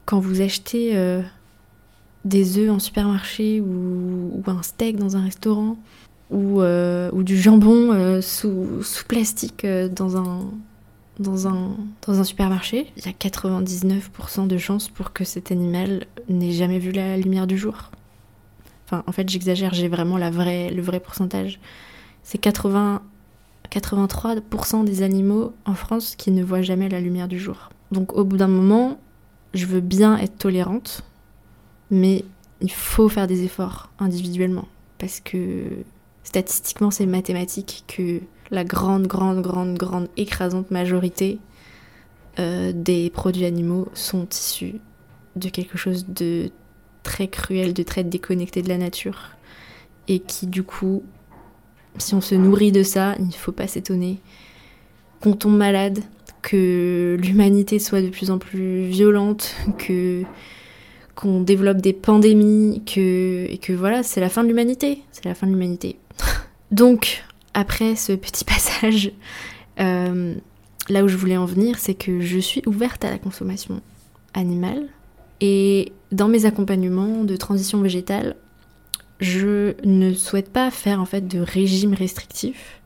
Quand 0.04 0.20
vous 0.20 0.40
achetez 0.40 0.96
euh, 0.96 1.20
des 2.24 2.58
œufs 2.58 2.70
en 2.70 2.78
supermarché 2.78 3.60
ou, 3.60 4.42
un 4.46 4.62
steak 4.62 4.96
dans 4.96 5.16
un 5.16 5.22
restaurant 5.22 5.76
ou, 6.30 6.62
euh, 6.62 7.10
du 7.22 7.38
jambon 7.38 7.92
euh, 7.92 8.20
sous, 8.22 8.66
plastique 9.06 9.66
dans 9.66 10.16
un, 10.16 10.46
dans 11.18 11.46
un 11.46 12.24
supermarché, 12.24 12.90
il 12.96 13.04
y 13.04 13.08
a 13.08 13.12
99% 13.12 14.46
de 14.46 14.56
chances 14.56 14.88
pour 14.88 15.12
que 15.12 15.24
cet 15.24 15.52
animal 15.52 16.06
n'ait 16.28 16.52
jamais 16.52 16.78
vu 16.78 16.90
la 16.92 17.16
lumière 17.18 17.46
du 17.46 17.58
jour. 17.58 17.90
En 18.92 19.12
fait, 19.12 19.28
j'exagère, 19.28 19.74
j'ai 19.74 19.88
vraiment 19.88 20.16
la 20.18 20.30
vraie, 20.30 20.70
le 20.70 20.82
vrai 20.82 21.00
pourcentage. 21.00 21.60
C'est 22.22 22.38
80, 22.38 23.02
83% 23.70 24.84
des 24.84 25.02
animaux 25.02 25.54
en 25.64 25.74
France 25.74 26.14
qui 26.16 26.30
ne 26.30 26.42
voient 26.42 26.62
jamais 26.62 26.88
la 26.88 27.00
lumière 27.00 27.28
du 27.28 27.38
jour. 27.38 27.70
Donc, 27.92 28.14
au 28.14 28.24
bout 28.24 28.36
d'un 28.36 28.48
moment, 28.48 28.98
je 29.54 29.66
veux 29.66 29.80
bien 29.80 30.16
être 30.18 30.36
tolérante, 30.38 31.02
mais 31.90 32.24
il 32.60 32.70
faut 32.70 33.08
faire 33.08 33.26
des 33.26 33.44
efforts 33.44 33.90
individuellement. 33.98 34.68
Parce 34.98 35.20
que 35.20 35.64
statistiquement, 36.24 36.90
c'est 36.90 37.06
mathématique 37.06 37.84
que 37.86 38.20
la 38.50 38.64
grande, 38.64 39.06
grande, 39.06 39.42
grande, 39.42 39.76
grande, 39.76 40.08
écrasante 40.16 40.70
majorité 40.70 41.38
euh, 42.38 42.72
des 42.74 43.10
produits 43.10 43.44
animaux 43.44 43.88
sont 43.94 44.26
issus 44.28 44.80
de 45.36 45.48
quelque 45.48 45.78
chose 45.78 46.06
de 46.08 46.50
très 47.08 47.28
cruel, 47.28 47.72
de 47.72 47.82
très 47.82 48.04
déconnecté 48.04 48.60
de 48.60 48.68
la 48.68 48.76
nature. 48.76 49.30
Et 50.08 50.18
qui, 50.20 50.46
du 50.46 50.62
coup, 50.62 51.02
si 51.96 52.14
on 52.14 52.20
se 52.20 52.34
nourrit 52.34 52.70
de 52.70 52.82
ça, 52.82 53.14
il 53.18 53.28
ne 53.28 53.32
faut 53.32 53.52
pas 53.52 53.66
s'étonner 53.66 54.18
qu'on 55.20 55.32
tombe 55.32 55.56
malade, 55.56 56.00
que 56.42 57.16
l'humanité 57.20 57.78
soit 57.78 58.02
de 58.02 58.10
plus 58.10 58.30
en 58.30 58.38
plus 58.38 58.82
violente, 58.82 59.56
que 59.78 60.22
qu'on 61.14 61.40
développe 61.40 61.78
des 61.78 61.94
pandémies, 61.94 62.82
que, 62.86 63.46
et 63.50 63.58
que 63.58 63.72
voilà, 63.72 64.04
c'est 64.04 64.20
la 64.20 64.28
fin 64.28 64.44
de 64.44 64.48
l'humanité. 64.48 65.02
C'est 65.10 65.24
la 65.24 65.34
fin 65.34 65.48
de 65.48 65.52
l'humanité. 65.52 65.98
Donc, 66.70 67.24
après 67.54 67.96
ce 67.96 68.12
petit 68.12 68.44
passage, 68.44 69.10
euh, 69.80 70.34
là 70.88 71.02
où 71.02 71.08
je 71.08 71.16
voulais 71.16 71.36
en 71.36 71.46
venir, 71.46 71.78
c'est 71.80 71.94
que 71.94 72.20
je 72.20 72.38
suis 72.38 72.62
ouverte 72.66 73.04
à 73.04 73.10
la 73.10 73.18
consommation 73.18 73.80
animale. 74.34 74.88
Et 75.40 75.92
dans 76.12 76.28
mes 76.28 76.46
accompagnements 76.46 77.24
de 77.24 77.36
transition 77.36 77.80
végétale, 77.80 78.36
je 79.20 79.74
ne 79.84 80.14
souhaite 80.14 80.50
pas 80.50 80.70
faire 80.70 81.00
en 81.00 81.04
fait 81.04 81.26
de 81.26 81.40
régime 81.40 81.94
restrictif 81.94 82.80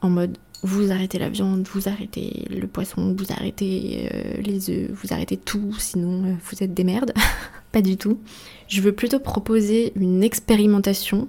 en 0.00 0.10
mode 0.10 0.36
vous 0.64 0.90
arrêtez 0.90 1.18
la 1.18 1.28
viande, 1.28 1.68
vous 1.72 1.88
arrêtez 1.88 2.46
le 2.48 2.66
poisson, 2.66 3.14
vous 3.16 3.32
arrêtez 3.32 4.08
euh, 4.12 4.40
les 4.40 4.70
œufs, 4.70 4.90
vous 4.92 5.12
arrêtez 5.12 5.36
tout, 5.36 5.74
sinon 5.78 6.24
euh, 6.24 6.34
vous 6.42 6.62
êtes 6.62 6.72
des 6.72 6.84
merdes. 6.84 7.12
pas 7.72 7.82
du 7.82 7.98
tout. 7.98 8.18
Je 8.66 8.80
veux 8.80 8.92
plutôt 8.92 9.18
proposer 9.18 9.92
une 9.94 10.24
expérimentation 10.24 11.28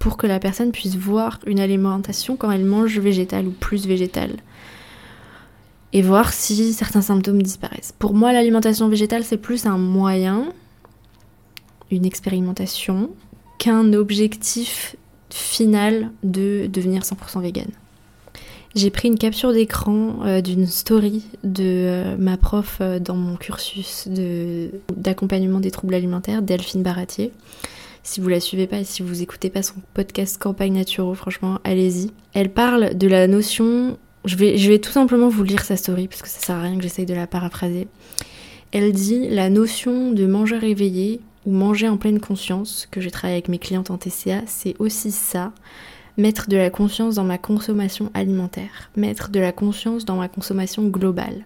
pour 0.00 0.16
que 0.16 0.26
la 0.26 0.40
personne 0.40 0.72
puisse 0.72 0.96
voir 0.96 1.38
une 1.46 1.60
alimentation 1.60 2.36
quand 2.36 2.50
elle 2.50 2.64
mange 2.64 2.98
végétal 2.98 3.46
ou 3.46 3.52
plus 3.52 3.86
végétal. 3.86 4.30
Et 5.92 6.02
voir 6.02 6.32
si 6.32 6.72
certains 6.72 7.02
symptômes 7.02 7.42
disparaissent. 7.42 7.92
Pour 7.98 8.14
moi, 8.14 8.32
l'alimentation 8.32 8.88
végétale, 8.88 9.24
c'est 9.24 9.36
plus 9.36 9.66
un 9.66 9.76
moyen, 9.76 10.52
une 11.90 12.06
expérimentation, 12.06 13.10
qu'un 13.58 13.92
objectif 13.92 14.96
final 15.30 16.10
de 16.22 16.66
devenir 16.66 17.02
100% 17.02 17.42
vegan. 17.42 17.68
J'ai 18.74 18.90
pris 18.90 19.08
une 19.08 19.18
capture 19.18 19.52
d'écran 19.52 20.24
euh, 20.24 20.40
d'une 20.40 20.66
story 20.66 21.22
de 21.44 21.62
euh, 21.62 22.16
ma 22.16 22.38
prof 22.38 22.78
euh, 22.80 22.98
dans 22.98 23.16
mon 23.16 23.36
cursus 23.36 24.08
d'accompagnement 24.96 25.60
des 25.60 25.70
troubles 25.70 25.94
alimentaires, 25.94 26.40
Delphine 26.40 26.82
Baratier. 26.82 27.32
Si 28.02 28.20
vous 28.20 28.28
la 28.28 28.40
suivez 28.40 28.66
pas 28.66 28.78
et 28.78 28.84
si 28.84 29.02
vous 29.02 29.22
écoutez 29.22 29.50
pas 29.50 29.62
son 29.62 29.74
podcast 29.92 30.40
Campagne 30.40 30.72
Naturo, 30.72 31.14
franchement, 31.14 31.58
allez-y. 31.64 32.10
Elle 32.32 32.50
parle 32.50 32.96
de 32.96 33.06
la 33.06 33.28
notion. 33.28 33.98
Je 34.24 34.36
vais, 34.36 34.78
tout 34.78 34.92
simplement 34.92 35.28
vous 35.28 35.42
lire 35.42 35.64
sa 35.64 35.76
story 35.76 36.06
parce 36.06 36.22
que 36.22 36.28
ça 36.28 36.40
sert 36.40 36.56
à 36.56 36.62
rien 36.62 36.76
que 36.76 36.82
j'essaye 36.82 37.06
de 37.06 37.14
la 37.14 37.26
paraphraser. 37.26 37.88
Elle 38.70 38.92
dit 38.92 39.28
la 39.28 39.50
notion 39.50 40.12
de 40.12 40.26
manger 40.26 40.58
éveillé 40.62 41.20
ou 41.44 41.52
manger 41.52 41.88
en 41.88 41.96
pleine 41.96 42.20
conscience, 42.20 42.86
que 42.90 43.00
je 43.00 43.08
travaille 43.08 43.34
avec 43.34 43.48
mes 43.48 43.58
clientes 43.58 43.90
en 43.90 43.98
TCA, 43.98 44.42
c'est 44.46 44.76
aussi 44.78 45.10
ça 45.10 45.52
mettre 46.16 46.48
de 46.48 46.56
la 46.56 46.70
conscience 46.70 47.16
dans 47.16 47.24
ma 47.24 47.38
consommation 47.38 48.10
alimentaire, 48.14 48.90
mettre 48.96 49.30
de 49.30 49.40
la 49.40 49.50
conscience 49.50 50.04
dans 50.04 50.16
ma 50.16 50.28
consommation 50.28 50.86
globale. 50.86 51.44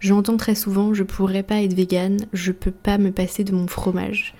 J'entends 0.00 0.36
très 0.36 0.54
souvent 0.54 0.94
je 0.94 1.02
pourrais 1.02 1.42
pas 1.42 1.62
être 1.62 1.74
végane, 1.74 2.18
je 2.32 2.52
peux 2.52 2.70
pas 2.70 2.98
me 2.98 3.10
passer 3.10 3.44
de 3.44 3.52
mon 3.52 3.66
fromage. 3.66 4.34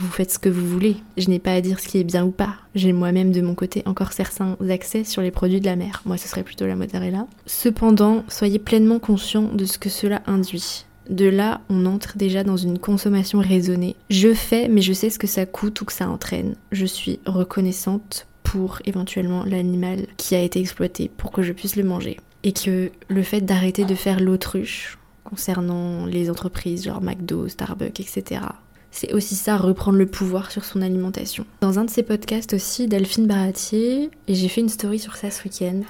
Vous 0.00 0.10
faites 0.10 0.30
ce 0.30 0.38
que 0.38 0.48
vous 0.48 0.64
voulez, 0.64 0.96
je 1.16 1.28
n'ai 1.28 1.40
pas 1.40 1.54
à 1.54 1.60
dire 1.60 1.80
ce 1.80 1.88
qui 1.88 1.98
est 1.98 2.04
bien 2.04 2.24
ou 2.24 2.30
pas. 2.30 2.54
J'ai 2.76 2.92
moi-même 2.92 3.32
de 3.32 3.40
mon 3.40 3.56
côté 3.56 3.82
encore 3.84 4.12
certains 4.12 4.56
accès 4.70 5.02
sur 5.02 5.22
les 5.22 5.32
produits 5.32 5.60
de 5.60 5.66
la 5.66 5.74
mer. 5.74 6.02
Moi 6.04 6.16
ce 6.16 6.28
serait 6.28 6.44
plutôt 6.44 6.68
la 6.68 6.76
mozzarella. 6.76 7.26
Cependant, 7.46 8.24
soyez 8.28 8.60
pleinement 8.60 9.00
conscient 9.00 9.42
de 9.42 9.64
ce 9.64 9.76
que 9.76 9.88
cela 9.88 10.22
induit. 10.26 10.84
De 11.10 11.26
là, 11.26 11.62
on 11.68 11.84
entre 11.86 12.16
déjà 12.16 12.44
dans 12.44 12.56
une 12.56 12.78
consommation 12.78 13.40
raisonnée. 13.40 13.96
Je 14.08 14.34
fais, 14.34 14.68
mais 14.68 14.82
je 14.82 14.92
sais 14.92 15.10
ce 15.10 15.18
que 15.18 15.26
ça 15.26 15.46
coûte 15.46 15.80
ou 15.80 15.84
que 15.84 15.92
ça 15.92 16.08
entraîne. 16.08 16.54
Je 16.70 16.86
suis 16.86 17.18
reconnaissante 17.26 18.28
pour 18.44 18.80
éventuellement 18.84 19.44
l'animal 19.44 20.06
qui 20.16 20.36
a 20.36 20.42
été 20.42 20.60
exploité 20.60 21.10
pour 21.16 21.32
que 21.32 21.42
je 21.42 21.52
puisse 21.52 21.76
le 21.76 21.84
manger. 21.84 22.18
Et 22.44 22.52
que 22.52 22.92
le 23.08 23.22
fait 23.22 23.40
d'arrêter 23.40 23.84
de 23.84 23.94
faire 23.96 24.20
l'autruche 24.20 24.98
concernant 25.24 26.06
les 26.06 26.30
entreprises 26.30 26.84
genre 26.84 27.02
McDo, 27.02 27.48
Starbucks, 27.48 28.00
etc. 28.00 28.42
C'est 28.90 29.12
aussi 29.12 29.34
ça, 29.34 29.56
reprendre 29.56 29.98
le 29.98 30.06
pouvoir 30.06 30.50
sur 30.50 30.64
son 30.64 30.80
alimentation. 30.82 31.44
Dans 31.60 31.78
un 31.78 31.84
de 31.84 31.90
ses 31.90 32.02
podcasts 32.02 32.54
aussi, 32.54 32.88
Delphine 32.88 33.26
Baratier, 33.26 34.10
et 34.26 34.34
j'ai 34.34 34.48
fait 34.48 34.60
une 34.60 34.68
story 34.68 34.98
sur 34.98 35.16
ça 35.16 35.30
ce 35.30 35.44
week-end, 35.44 35.82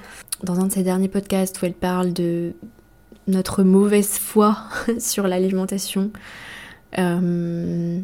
dans 0.43 0.59
un 0.61 0.67
de 0.67 0.73
ses 0.73 0.83
derniers 0.83 1.09
podcasts 1.09 1.61
où 1.63 1.67
elle 1.67 1.75
parle 1.75 2.13
de 2.13 2.53
notre 3.29 3.63
mauvaise 3.63 4.19
foi 4.19 4.59
sur 4.99 5.29
l'alimentation, 5.29 6.11
euh, 6.99 8.01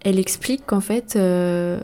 elle 0.00 0.18
explique 0.18 0.66
qu'en 0.66 0.80
fait, 0.80 1.14
euh, 1.16 1.80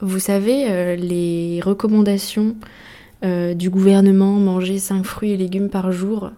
vous 0.00 0.18
savez, 0.18 0.70
euh, 0.70 0.96
les 0.96 1.60
recommandations 1.62 2.56
du 3.22 3.68
gouvernement, 3.68 4.32
manger 4.36 4.78
5 4.78 5.04
fruits 5.04 5.32
et 5.32 5.36
légumes 5.36 5.68
par 5.68 5.92
jour, 5.92 6.30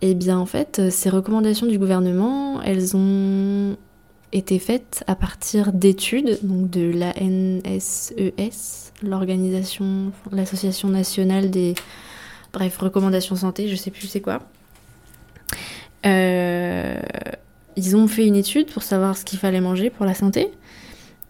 eh 0.00 0.14
bien 0.14 0.38
en 0.38 0.46
fait, 0.46 0.90
ces 0.90 1.10
recommandations 1.10 1.66
du 1.66 1.78
gouvernement, 1.78 2.62
elles 2.62 2.96
ont 2.96 3.76
été 4.32 4.58
faites 4.58 5.02
à 5.06 5.14
partir 5.14 5.72
d'études, 5.72 6.38
de 6.42 6.90
la 6.90 7.14
NSES, 7.20 8.12
e 8.18 9.06
l'organisation, 9.06 10.12
l'association 10.32 10.88
nationale 10.88 11.50
des, 11.50 11.74
bref, 12.52 12.76
recommandations 12.78 13.36
santé, 13.36 13.68
je 13.68 13.76
sais 13.76 13.90
plus 13.90 14.06
c'est 14.06 14.20
quoi. 14.20 14.40
Euh, 16.06 17.00
ils 17.76 17.96
ont 17.96 18.06
fait 18.06 18.26
une 18.26 18.36
étude 18.36 18.70
pour 18.70 18.82
savoir 18.82 19.16
ce 19.16 19.24
qu'il 19.24 19.38
fallait 19.38 19.60
manger 19.60 19.90
pour 19.90 20.04
la 20.06 20.14
santé. 20.14 20.48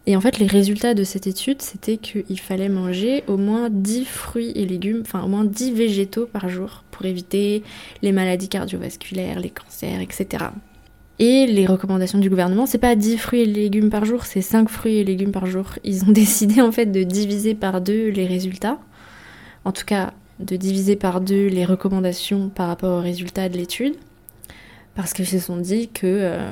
Et 0.07 0.17
en 0.17 0.21
fait, 0.21 0.39
les 0.39 0.47
résultats 0.47 0.95
de 0.95 1.05
cette 1.05 1.27
étude, 1.27 1.61
c'était 1.61 1.99
qu'il 1.99 2.41
fallait 2.41 2.71
manger 2.71 3.25
au 3.27 3.37
moins 3.37 3.69
10 3.71 4.07
fruits 4.07 4.53
et 4.55 4.65
légumes, 4.65 5.03
enfin 5.03 5.23
au 5.23 5.29
moins 5.29 5.45
10 5.45 5.73
végétaux 5.73 6.27
par 6.27 6.49
jour 6.49 6.83
pour 6.99 7.07
éviter 7.07 7.63
les 8.03 8.11
maladies 8.11 8.49
cardiovasculaires, 8.49 9.39
les 9.39 9.51
cancers, 9.51 10.01
etc. 10.01 10.47
Et 11.21 11.47
les 11.47 11.65
recommandations 11.65 12.19
du 12.19 12.29
gouvernement, 12.29 12.67
c'est 12.67 12.79
pas 12.79 12.97
10 12.97 13.19
fruits 13.19 13.43
et 13.43 13.47
légumes 13.47 13.89
par 13.89 14.05
jour, 14.05 14.25
c'est 14.25 14.41
5 14.41 14.69
fruits 14.69 14.97
et 14.97 15.05
légumes 15.05 15.31
par 15.31 15.47
jour. 15.47 15.71
Ils 15.85 16.05
ont 16.05 16.13
décidé 16.13 16.61
en 16.61 16.73
fait 16.73 16.87
de 16.87 17.05
diviser 17.05 17.55
par 17.55 17.81
deux 17.81 18.09
les 18.09 18.27
résultats. 18.27 18.79
En 19.65 19.71
tout 19.71 19.85
cas, 19.85 20.13
de 20.41 20.57
diviser 20.57 20.97
par 20.97 21.21
deux 21.21 21.47
les 21.47 21.65
recommandations 21.65 22.49
par 22.49 22.67
rapport 22.67 22.99
aux 22.99 23.03
résultats 23.03 23.49
de 23.49 23.57
l'étude. 23.57 23.95
Parce 24.97 25.13
qu'ils 25.13 25.29
se 25.29 25.39
sont 25.39 25.57
dit 25.57 25.89
que 25.89 26.07
euh, 26.07 26.51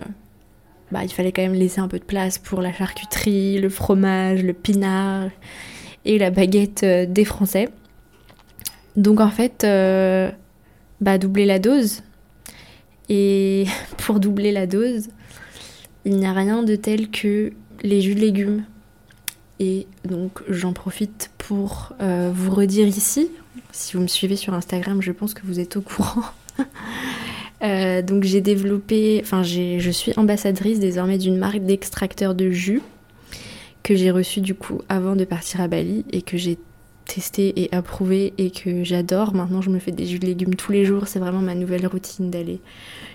bah, 0.92 1.02
il 1.02 1.10
fallait 1.10 1.32
quand 1.32 1.42
même 1.42 1.54
laisser 1.54 1.80
un 1.80 1.88
peu 1.88 1.98
de 1.98 2.04
place 2.04 2.38
pour 2.38 2.62
la 2.62 2.72
charcuterie, 2.72 3.58
le 3.58 3.68
fromage, 3.68 4.44
le 4.44 4.52
pinard 4.52 5.28
et 6.04 6.18
la 6.18 6.30
baguette 6.30 6.84
euh, 6.84 7.06
des 7.06 7.24
Français. 7.24 7.68
Donc 8.96 9.20
en 9.20 9.30
fait, 9.30 9.64
euh, 9.64 10.30
bah, 11.00 11.18
doubler 11.18 11.44
la 11.44 11.58
dose. 11.58 12.02
Et 13.08 13.66
pour 13.98 14.20
doubler 14.20 14.52
la 14.52 14.66
dose, 14.66 15.08
il 16.04 16.16
n'y 16.16 16.26
a 16.26 16.32
rien 16.32 16.62
de 16.62 16.76
tel 16.76 17.10
que 17.10 17.52
les 17.82 18.00
jus 18.00 18.14
de 18.14 18.20
légumes. 18.20 18.64
Et 19.58 19.86
donc 20.04 20.42
j'en 20.48 20.72
profite 20.72 21.30
pour 21.38 21.94
euh, 22.02 22.30
vous 22.34 22.54
redire 22.54 22.86
ici, 22.86 23.30
si 23.72 23.96
vous 23.96 24.02
me 24.02 24.06
suivez 24.06 24.36
sur 24.36 24.52
Instagram, 24.52 25.00
je 25.00 25.12
pense 25.12 25.32
que 25.32 25.42
vous 25.44 25.60
êtes 25.60 25.76
au 25.76 25.82
courant. 25.82 26.24
Euh, 27.62 28.02
donc 28.02 28.24
j'ai 28.24 28.42
développé, 28.42 29.18
enfin 29.24 29.42
je 29.42 29.90
suis 29.90 30.12
ambassadrice 30.18 30.78
désormais 30.78 31.16
d'une 31.16 31.38
marque 31.38 31.60
d'extracteur 31.60 32.34
de 32.34 32.50
jus 32.50 32.82
que 33.82 33.94
j'ai 33.94 34.10
reçu 34.10 34.42
du 34.42 34.54
coup 34.54 34.82
avant 34.90 35.16
de 35.16 35.24
partir 35.24 35.62
à 35.62 35.66
Bali 35.66 36.04
et 36.12 36.20
que 36.20 36.36
j'ai 36.36 36.58
testé 37.06 37.62
et 37.62 37.74
approuvé 37.74 38.34
et 38.38 38.50
que 38.50 38.84
j'adore. 38.84 39.34
Maintenant 39.34 39.62
je 39.62 39.70
me 39.70 39.78
fais 39.78 39.92
des 39.92 40.06
jus 40.06 40.18
de 40.18 40.26
légumes 40.26 40.54
tous 40.54 40.72
les 40.72 40.84
jours, 40.84 41.08
c'est 41.08 41.18
vraiment 41.18 41.40
ma 41.40 41.54
nouvelle 41.54 41.86
routine 41.86 42.30
d'aller 42.30 42.60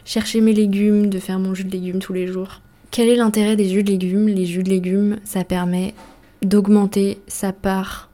chercher 0.05 0.41
mes 0.41 0.53
légumes, 0.53 1.09
de 1.09 1.19
faire 1.19 1.39
mon 1.39 1.53
jus 1.53 1.65
de 1.65 1.71
légumes 1.71 1.99
tous 1.99 2.13
les 2.13 2.27
jours. 2.27 2.61
Quel 2.89 3.07
est 3.07 3.15
l'intérêt 3.15 3.55
des 3.55 3.69
jus 3.69 3.83
de 3.83 3.91
légumes? 3.91 4.27
Les 4.27 4.45
jus 4.45 4.63
de 4.63 4.69
légumes, 4.69 5.17
ça 5.23 5.43
permet 5.43 5.93
d'augmenter 6.41 7.19
sa 7.27 7.53
part 7.53 8.09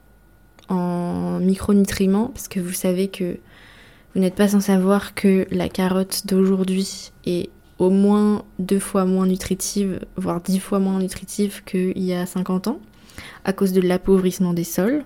en 0.68 1.40
micronutriments 1.40 2.26
parce 2.26 2.48
que 2.48 2.60
vous 2.60 2.72
savez 2.72 3.08
que 3.08 3.38
vous 4.14 4.20
n'êtes 4.20 4.34
pas 4.34 4.48
sans 4.48 4.60
savoir 4.60 5.14
que 5.14 5.46
la 5.50 5.68
carotte 5.68 6.26
d'aujourd'hui 6.26 7.10
est 7.26 7.50
au 7.78 7.90
moins 7.90 8.44
deux 8.58 8.78
fois 8.78 9.04
moins 9.04 9.26
nutritive, 9.26 10.00
voire 10.16 10.40
dix 10.40 10.58
fois 10.58 10.78
moins 10.78 10.98
nutritive 10.98 11.62
qu'il 11.64 12.02
y 12.02 12.12
a 12.12 12.26
50 12.26 12.68
ans, 12.68 12.80
à 13.44 13.52
cause 13.52 13.72
de 13.72 13.80
l'appauvrissement 13.80 14.52
des 14.52 14.64
sols, 14.64 15.04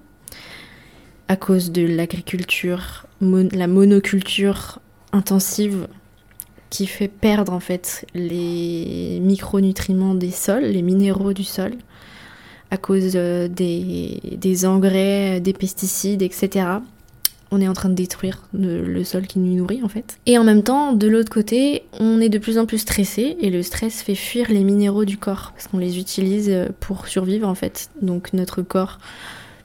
à 1.33 1.37
cause 1.37 1.73
de 1.73 1.87
l'agriculture, 1.87 3.07
la 3.23 3.67
monoculture 3.67 4.81
intensive 5.13 5.89
qui 6.69 6.87
fait 6.87 7.09
perdre 7.09 7.55
en 7.55 7.61
fait 7.61 8.05
les 8.13 9.19
micronutriments 9.23 10.15
des 10.15 10.31
sols, 10.31 10.65
les 10.65 10.83
minéraux 10.83 11.33
du 11.33 11.45
sol, 11.45 11.73
à 12.71 12.77
cause 12.77 13.13
euh, 13.15 13.49
des, 13.49 14.21
des 14.37 14.67
engrais, 14.67 15.41
des 15.41 15.55
pesticides, 15.55 16.21
etc. 16.21 16.67
on 17.51 17.63
est 17.63 17.69
en 17.69 17.73
train 17.73 17.89
de 17.89 17.95
détruire 17.95 18.43
le, 18.53 19.03
sol 19.03 19.27
qui 19.27 19.39
nous 19.39 19.57
nourrit 19.57 19.83
en 19.83 19.89
fait. 19.89 20.19
Et 20.27 20.37
en 20.37 20.45
même 20.45 20.63
temps, 20.63 20.93
de 20.93 21.09
l'autre 21.09 21.33
côté, 21.33 21.85
on 21.99 22.21
est 22.21 22.29
de 22.29 22.39
plus 22.39 22.59
en 22.59 22.67
plus 22.67 22.79
stressé 22.79 23.39
et 23.41 23.49
le 23.49 23.63
stress 23.63 24.03
fait 24.03 24.15
fuir 24.15 24.51
les 24.51 24.65
minéraux 24.65 25.07
du 25.07 25.17
corps 25.17 25.53
parce 25.55 25.67
qu'on 25.67 25.79
les 25.79 25.99
utilise 25.99 26.69
pour 26.81 27.09
survivre 27.09 27.49
en 27.49 27.55
fait. 27.55 27.89
Donc 28.03 28.35
notre 28.35 28.61
corps 28.61 28.99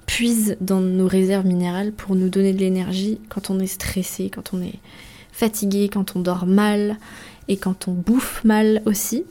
puise 0.08 0.58
dans 0.62 0.80
nos 0.80 1.08
réserves 1.08 1.46
minérales 1.46 1.92
pour 1.92 2.16
nous 2.16 2.30
donner 2.30 2.54
de 2.54 2.60
l'énergie 2.60 3.20
quand 3.30 3.52
on 3.52 3.60
est 3.60 3.68
stressé, 3.68 4.32
quand 4.34 4.54
on 4.54 4.62
est 4.62 4.80
fatigué, 5.32 5.90
quand 5.94 6.16
on 6.16 6.22
dort 6.22 6.48
mal 6.48 6.98
et 7.48 7.58
quand 7.58 7.88
on 7.88 7.92
bouffe 7.92 8.44
mal 8.44 8.82
aussi. 8.86 9.26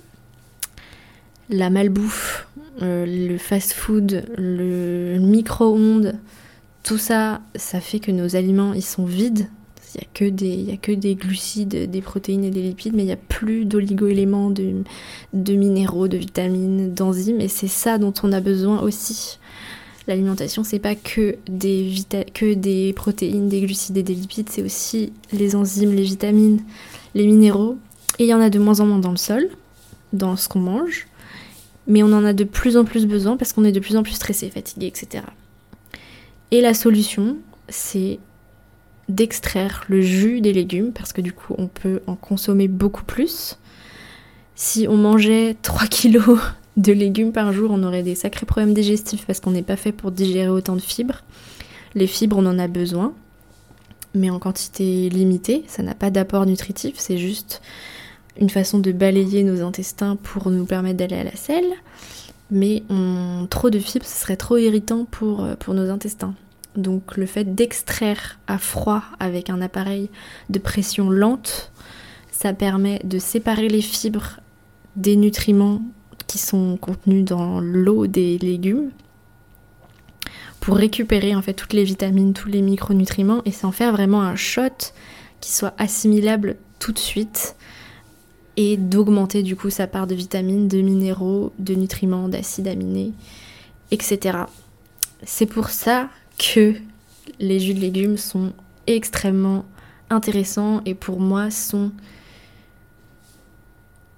La 1.49 1.71
malbouffe, 1.71 2.47
euh, 2.83 3.07
le 3.07 3.39
fast-food, 3.39 4.25
le 4.37 5.19
micro-ondes, 5.19 6.15
tout 6.83 6.99
ça, 6.99 7.41
ça 7.57 7.81
fait 7.81 7.99
que 7.99 8.13
nos 8.13 8.37
aliments, 8.37 8.73
ils 8.75 8.85
sont 8.85 9.07
vides. 9.07 9.49
Il 9.95 10.01
n'y 10.01 10.05
a, 10.05 10.09
que 10.13 10.25
des, 10.29 10.73
a 10.75 10.77
que 10.77 10.93
des 10.93 11.15
glucides, 11.15 11.91
des 11.91 12.03
protéines 12.03 12.45
et 12.45 12.51
des 12.51 12.63
lipides, 12.63 12.95
mais 12.95 13.03
il 13.03 13.07
n'y 13.07 13.13
a 13.13 13.17
plus 13.17 13.65
d'oligo-éléments, 13.65 14.51
de 14.51 15.53
minéraux, 15.55 16.07
de 16.07 16.19
vitamines, 16.19 16.93
d'enzymes, 16.93 17.41
et 17.41 17.49
c'est 17.49 17.67
ça 17.69 17.97
dont 17.97 18.13
on 18.23 18.33
a 18.33 18.41
besoin 18.41 18.83
aussi. 18.83 19.39
L'alimentation, 20.07 20.63
c'est 20.63 20.79
pas 20.79 20.95
que 20.95 21.37
des, 21.49 21.95
que 22.33 22.55
des 22.55 22.93
protéines, 22.93 23.49
des 23.49 23.61
glucides 23.61 23.97
et 23.97 24.03
des 24.05 24.15
lipides, 24.15 24.49
c'est 24.51 24.63
aussi 24.63 25.13
les 25.33 25.57
enzymes, 25.57 25.93
les 25.93 26.05
vitamines, 26.05 26.63
les 27.15 27.27
minéraux. 27.27 27.77
Et 28.19 28.25
il 28.25 28.29
y 28.29 28.35
en 28.35 28.41
a 28.41 28.51
de 28.51 28.59
moins 28.59 28.81
en 28.81 28.87
moins 28.87 28.99
dans 28.99 29.11
le 29.11 29.17
sol, 29.17 29.49
dans 30.13 30.37
ce 30.37 30.49
qu'on 30.49 30.61
mange, 30.61 31.09
mais 31.87 32.03
on 32.03 32.13
en 32.13 32.25
a 32.25 32.33
de 32.33 32.45
plus 32.45 32.77
en 32.77 32.85
plus 32.85 33.07
besoin 33.07 33.37
parce 33.37 33.53
qu'on 33.53 33.65
est 33.65 33.73
de 33.73 33.81
plus 33.81 33.97
en 33.97 34.03
plus 34.03 34.13
stressé, 34.13 34.49
fatigué, 34.49 34.87
etc. 34.87 35.25
Et 36.53 36.61
la 36.61 36.75
solution, 36.75 37.37
c'est 37.69 38.21
d'extraire 39.09 39.85
le 39.89 40.01
jus 40.01 40.41
des 40.41 40.53
légumes 40.53 40.93
parce 40.93 41.13
que 41.13 41.21
du 41.21 41.33
coup 41.33 41.55
on 41.59 41.69
peut 41.69 42.01
en 42.07 42.17
consommer 42.17 42.69
beaucoup 42.69 43.05
plus. 43.05 43.59
Si 44.55 44.87
on 44.89 44.97
mangeait 44.97 45.57
3 45.63 45.87
kilos 45.89 46.41
de 46.77 46.93
légumes 46.93 47.33
par 47.33 47.53
jour, 47.53 47.71
on 47.73 47.83
aurait 47.83 48.03
des 48.03 48.15
sacrés 48.15 48.47
problèmes 48.47 48.75
digestifs 48.75 49.27
parce 49.27 49.41
qu'on 49.41 49.51
n'est 49.51 49.63
pas 49.63 49.77
fait 49.77 49.93
pour 49.93 50.11
digérer 50.11 50.49
autant 50.49 50.77
de 50.77 50.81
fibres. 50.81 51.23
Les 51.95 52.07
fibres, 52.07 52.37
on 52.39 52.47
en 52.47 52.59
a 52.59 52.69
besoin, 52.69 53.15
mais 54.15 54.31
en 54.31 54.39
quantité 54.39 55.09
limitée. 55.09 55.65
Ça 55.67 55.83
n'a 55.83 55.95
pas 55.95 56.11
d'apport 56.11 56.47
nutritif, 56.47 56.95
c'est 56.99 57.19
juste 57.19 57.63
une 58.39 58.51
façon 58.51 58.79
de 58.79 58.93
balayer 58.93 59.45
nos 59.45 59.63
intestins 59.63 60.17
pour 60.17 60.51
nous 60.51 60.67
permettre 60.67 60.99
d'aller 60.99 61.17
à 61.17 61.25
la 61.25 61.37
selle 61.37 61.73
mais 62.51 62.83
trop 63.51 63.71
de 63.71 63.79
fibres, 63.79 64.07
ce 64.07 64.21
serait 64.21 64.37
trop 64.37 64.57
irritant 64.57 65.05
pour, 65.05 65.45
euh, 65.45 65.57
pour 65.57 65.75
nos 65.75 65.91
intestins. 65.91 66.35
Donc 66.77 67.17
le 67.17 67.27
fait 67.27 67.55
d'extraire 67.55 68.39
à 68.47 68.59
froid 68.59 69.03
avec 69.19 69.51
un 69.51 69.61
appareil 69.63 70.11
de 70.51 70.59
pression 70.59 71.11
lente, 71.11 71.73
ça 72.31 72.53
permet 72.53 73.01
de 73.03 73.19
séparer 73.19 73.69
les 73.69 73.81
fibres 73.81 74.41
des 74.95 75.17
nutriments 75.17 75.81
qui 76.27 76.39
sont 76.39 76.77
contenus 76.77 77.25
dans 77.25 77.61
l'eau 77.61 78.07
des 78.07 78.39
légumes 78.39 78.91
pour 80.61 80.77
récupérer 80.77 81.35
en 81.35 81.43
fait 81.43 81.55
toutes 81.55 81.73
les 81.73 81.85
vitamines, 81.85 82.33
tous 82.33 82.49
les 82.49 82.63
micronutriments 82.63 83.43
et 83.45 83.53
s'en 83.53 83.71
faire 83.71 83.93
vraiment 83.93 84.23
un 84.23 84.37
shot 84.37 84.93
qui 85.41 85.53
soit 85.53 85.75
assimilable 85.79 86.57
tout 86.79 86.93
de 86.93 86.99
suite 86.99 87.55
et 88.57 88.77
d'augmenter 88.77 89.43
du 89.43 89.55
coup 89.55 89.71
sa 89.71 89.87
part 89.87 90.07
de 90.07 90.15
vitamines, 90.15 90.67
de 90.67 90.81
minéraux, 90.81 91.53
de 91.59 91.75
nutriments, 91.75 92.29
d'acides 92.29 92.69
aminés, 92.69 93.13
etc. 93.91 94.39
C'est 95.23 95.47
pour 95.47 95.69
ça 95.69 96.09
que 96.39 96.75
les 97.39 97.61
jus 97.61 97.75
de 97.75 97.81
légumes 97.81 98.17
sont 98.17 98.53
extrêmement 98.87 99.65
intéressants 100.11 100.81
et 100.85 100.95
pour 100.95 101.21
moi 101.21 101.51
sont 101.51 101.93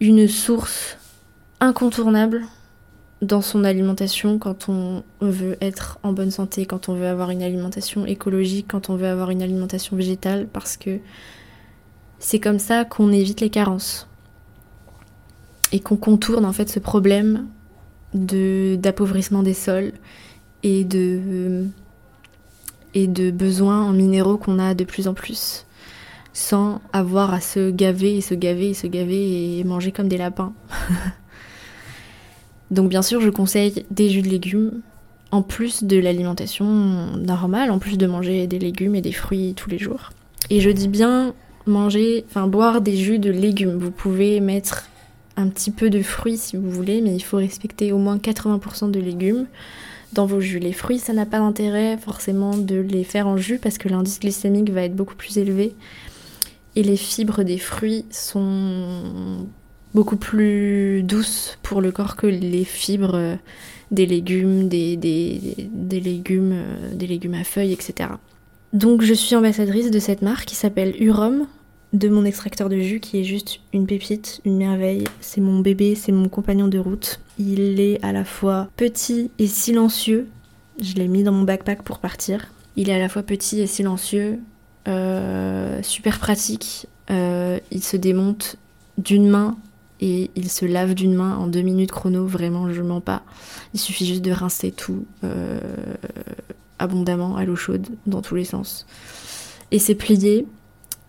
une 0.01 0.29
source 0.29 0.97
incontournable 1.61 2.45
dans 3.21 3.43
son 3.43 3.65
alimentation 3.65 4.39
quand 4.39 4.69
on 4.69 5.03
veut 5.21 5.57
être 5.61 5.99
en 6.03 6.13
bonne 6.13 6.31
santé, 6.31 6.67
quand 6.67 6.89
on 6.89 6.95
veut 6.95 7.07
avoir 7.07 7.31
une 7.31 7.43
alimentation 7.43 8.07
écologique, 8.07 8.67
quand 8.69 8.91
on 8.91 8.97
veut 8.97 9.09
avoir 9.09 9.31
une 9.31 9.43
alimentation 9.43 9.97
végétale, 9.97 10.47
parce 10.53 10.77
que 10.77 11.01
c'est 12.19 12.39
comme 12.39 12.59
ça 12.59 12.85
qu'on 12.85 13.13
évite 13.13 13.41
les 13.41 13.51
carences 13.51 14.09
et 15.73 15.81
qu'on 15.81 15.97
contourne 15.97 16.45
en 16.45 16.53
fait 16.53 16.69
ce 16.69 16.79
problème 16.79 17.47
de 18.15 18.77
d'appauvrissement 18.77 19.43
des 19.43 19.55
sols 19.55 19.93
et 20.63 20.85
de 20.85 21.67
et 22.95 23.07
de 23.07 23.31
besoins 23.31 23.83
en 23.83 23.93
minéraux 23.93 24.39
qu'on 24.39 24.59
a 24.59 24.75
de 24.75 24.85
plus 24.85 25.09
en 25.09 25.15
plus 25.15 25.67
sans 26.33 26.81
avoir 26.93 27.35
à 27.35 27.41
se 27.41 27.71
gaver 27.71 28.17
et 28.17 28.21
se 28.21 28.35
gaver 28.35 28.71
et 28.71 28.75
se 28.75 28.87
gaver 28.87 29.59
et 29.59 29.65
manger 29.65 29.91
comme 29.91 30.09
des 30.09 30.19
lapins. 30.19 30.53
Donc 32.71 32.89
bien 32.89 33.03
sûr, 33.03 33.21
je 33.21 33.31
conseille 33.31 33.85
des 33.91 34.11
jus 34.11 34.23
de 34.23 34.29
légumes 34.29 34.81
en 35.31 35.43
plus 35.43 35.85
de 35.85 35.99
l'alimentation 35.99 36.67
normale, 37.17 37.71
en 37.71 37.79
plus 37.79 37.99
de 37.99 38.07
manger 38.07 38.47
des 38.47 38.59
légumes 38.59 38.95
et 38.95 39.01
des 39.01 39.13
fruits 39.13 39.55
tous 39.55 39.69
les 39.69 39.79
jours. 39.79 40.11
Et 40.51 40.61
je 40.61 40.71
dis 40.71 40.89
bien 40.89 41.35
manger, 41.67 42.25
enfin 42.29 42.47
boire 42.47 42.81
des 42.81 42.97
jus 42.97 43.19
de 43.19 43.31
légumes. 43.31 43.77
Vous 43.79 43.91
pouvez 43.91 44.41
mettre 44.41 44.89
un 45.37 45.49
petit 45.49 45.71
peu 45.71 45.91
de 45.91 46.03
fruits 46.03 46.39
si 46.39 46.57
vous 46.57 46.71
voulez, 46.71 47.01
mais 47.01 47.15
il 47.15 47.21
faut 47.21 47.37
respecter 47.37 47.93
au 47.93 47.99
moins 47.99 48.17
80% 48.17 48.91
de 48.91 49.01
légumes 49.01 49.47
dans 50.13 50.27
vos 50.27 50.41
jus. 50.41 50.59
Les 50.59 50.73
fruits, 50.73 50.99
ça 50.99 51.13
n'a 51.13 51.27
pas 51.27 51.39
d'intérêt 51.39 51.99
forcément 51.99 52.57
de 52.57 52.77
les 52.77 53.05
faire 53.05 53.29
en 53.29 53.37
jus 53.37 53.59
parce 53.59 53.79
que 53.79 53.89
l'indice 53.89 54.21
glycémique 54.21 54.71
va 54.71 54.83
être 54.83 54.97
beaucoup 54.97 55.15
plus 55.15 55.39
élevé. 55.39 55.75
Et 56.77 56.83
les 56.83 56.97
fibres 56.97 57.43
des 57.43 57.59
fruits 57.59 58.05
sont 58.11 59.47
beaucoup 59.99 60.17
plus 60.17 61.03
douces 61.03 61.59
pour 61.65 61.81
le 61.81 61.91
corps 61.91 62.15
que 62.15 62.29
les 62.29 62.63
fibres 62.63 63.37
des 63.91 64.07
légumes, 64.07 64.69
des, 64.69 64.97
légumes, 65.91 66.63
des 66.93 67.07
légumes 67.09 67.35
à 67.35 67.43
feuilles, 67.43 67.73
etc. 67.73 68.11
Donc 68.73 69.03
je 69.03 69.13
suis 69.13 69.35
ambassadrice 69.35 69.91
de 69.91 69.99
cette 69.99 70.23
marque 70.23 70.45
qui 70.45 70.55
s'appelle 70.55 70.95
Urom, 71.03 71.49
de 71.93 72.09
mon 72.09 72.25
extracteur 72.25 72.69
de 72.69 72.79
jus 72.79 73.01
qui 73.01 73.19
est 73.19 73.25
juste 73.25 73.59
une 73.73 73.89
pépite, 73.89 74.41
une 74.45 74.57
merveille. 74.57 75.03
C'est 75.21 75.41
mon 75.41 75.59
bébé, 75.59 75.97
c'est 75.97 76.13
mon 76.13 76.29
compagnon 76.29 76.69
de 76.69 76.79
route. 76.79 77.19
Il 77.41 77.81
est 77.81 78.01
à 78.05 78.13
la 78.13 78.25
fois 78.25 78.69
petit 78.77 79.33
et 79.41 79.49
silencieux. 79.49 80.29
Je 80.81 80.95
l'ai 80.95 81.09
mis 81.09 81.25
dans 81.25 81.33
mon 81.33 81.43
backpack 81.43 81.83
pour 81.83 81.99
partir. 81.99 82.53
Il 82.77 82.89
est 82.89 82.95
à 82.95 83.01
la 83.01 83.09
fois 83.09 83.25
petit 83.25 83.59
et 83.59 83.67
silencieux, 83.67 84.39
euh, 84.87 85.83
super 85.83 86.21
pratique. 86.21 86.87
Euh, 87.11 87.59
il 87.73 87.83
se 87.83 87.97
démonte 87.97 88.59
d'une 88.97 89.29
main 89.29 89.57
et 90.01 90.31
il 90.37 90.51
se 90.51 90.65
lave 90.65 90.95
d'une 90.95 91.15
main 91.15 91.37
en 91.37 91.47
deux 91.47 91.63
minutes 91.63 91.91
chrono. 91.91 92.27
Vraiment, 92.27 92.73
je 92.73 92.83
mens 92.83 93.01
pas. 93.01 93.23
Il 93.75 93.81
suffit 93.81 94.07
juste 94.07 94.23
de 94.23 94.31
rincer 94.31 94.71
tout 94.71 95.05
euh, 95.25 95.59
abondamment 96.79 97.37
à 97.37 97.45
l'eau 97.45 97.57
chaude 97.57 97.87
dans 98.07 98.23
tous 98.23 98.35
les 98.35 98.45
sens. 98.45 98.87
Et 99.71 99.79
c'est 99.79 99.95
plié 99.95 100.47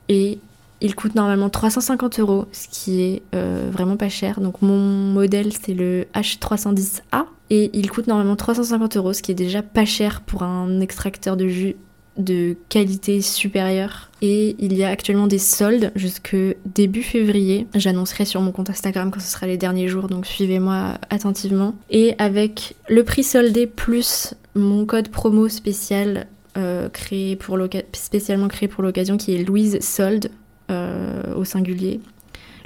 et 0.09 0.39
il 0.81 0.95
coûte 0.95 1.15
normalement 1.15 1.49
350 1.49 2.19
euros, 2.19 2.45
ce 2.51 2.67
qui 2.69 3.01
est 3.01 3.21
euh, 3.35 3.69
vraiment 3.71 3.97
pas 3.97 4.09
cher. 4.09 4.39
Donc 4.39 4.61
mon 4.61 4.77
modèle 4.77 5.51
c'est 5.53 5.73
le 5.73 6.07
H310A 6.15 7.25
et 7.49 7.69
il 7.73 7.89
coûte 7.89 8.07
normalement 8.07 8.35
350 8.35 8.97
euros, 8.97 9.13
ce 9.13 9.21
qui 9.21 9.31
est 9.31 9.35
déjà 9.35 9.61
pas 9.61 9.85
cher 9.85 10.21
pour 10.21 10.43
un 10.43 10.79
extracteur 10.81 11.37
de 11.37 11.47
jus 11.47 11.75
de 12.17 12.55
qualité 12.69 13.21
supérieure. 13.21 14.08
Et 14.21 14.55
il 14.59 14.73
y 14.75 14.83
a 14.83 14.89
actuellement 14.89 15.27
des 15.27 15.37
soldes 15.37 15.91
jusque 15.95 16.35
début 16.65 17.03
février. 17.03 17.67
J'annoncerai 17.73 18.25
sur 18.25 18.41
mon 18.41 18.51
compte 18.51 18.69
Instagram 18.69 19.11
quand 19.11 19.19
ce 19.19 19.31
sera 19.31 19.47
les 19.47 19.57
derniers 19.57 19.87
jours, 19.87 20.07
donc 20.07 20.25
suivez-moi 20.25 20.95
attentivement. 21.09 21.75
Et 21.89 22.15
avec 22.17 22.75
le 22.89 23.03
prix 23.03 23.23
soldé 23.23 23.65
plus 23.67 24.33
mon 24.55 24.85
code 24.85 25.09
promo 25.09 25.47
spécial 25.47 26.27
euh, 26.57 26.89
créé 26.89 27.35
pour 27.35 27.57
spécialement 27.93 28.47
créé 28.47 28.67
pour 28.67 28.83
l'occasion 28.83 29.17
qui 29.17 29.35
est 29.35 29.43
Louise 29.43 29.79
Sold 29.81 30.31
euh, 30.69 31.35
au 31.35 31.45
singulier. 31.45 32.01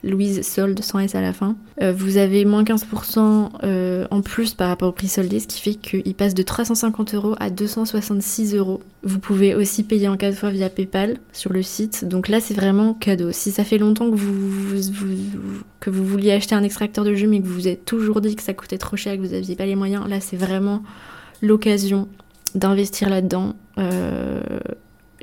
Louise 0.04 0.46
solde 0.46 0.82
sans 0.84 1.00
S 1.00 1.16
à 1.16 1.22
la 1.22 1.32
fin. 1.32 1.56
Euh, 1.82 1.94
vous 1.94 2.18
avez 2.18 2.44
moins 2.44 2.64
15% 2.64 3.50
euh, 3.64 4.06
en 4.12 4.22
plus 4.22 4.54
par 4.54 4.68
rapport 4.68 4.90
au 4.90 4.92
prix 4.92 5.08
soldé, 5.08 5.40
ce 5.40 5.48
qui 5.48 5.62
fait 5.62 5.76
qu'il 5.76 6.14
passe 6.14 6.34
de 6.34 6.44
350 6.44 7.14
euros 7.14 7.36
à 7.40 7.50
266 7.50 8.56
euros. 8.56 8.82
Vous 9.04 9.20
pouvez 9.20 9.56
aussi 9.56 9.84
payer 9.84 10.10
en 10.10 10.18
4 10.18 10.36
fois 10.36 10.50
via 10.50 10.70
PayPal 10.70 11.18
sur 11.32 11.54
le 11.54 11.64
site. 11.64 12.06
Donc 12.06 12.28
là, 12.28 12.42
c'est 12.42 12.54
vraiment 12.54 12.94
cadeau. 12.94 13.32
Si 13.32 13.52
ça 13.52 13.64
fait 13.64 13.78
longtemps 13.78 14.12
que 14.12 14.16
vous, 14.16 16.04
vouliez 16.06 16.32
acheter 16.32 16.56
un 16.56 16.64
extracteur 16.64 17.06
de 17.06 17.14
jus, 17.14 17.28
mais 17.28 17.40
que 17.40 17.48
vous 17.48 17.54
vous 17.54 17.68
êtes 17.70 17.86
toujours 17.86 18.20
dit 18.20 18.36
que 18.36 18.44
ça 18.44 18.54
coûtait 18.54 18.78
trop 18.78 18.98
cher, 18.98 19.16
que 19.16 19.22
vous 19.22 19.34
n'aviez 19.34 19.56
pas 19.56 19.66
les 19.66 19.76
moyens, 19.76 20.08
là, 20.08 20.20
c'est 20.20 20.38
vraiment 20.38 20.84
l'occasion 21.42 22.10
d'investir 22.56 23.10
là-dedans. 23.10 23.56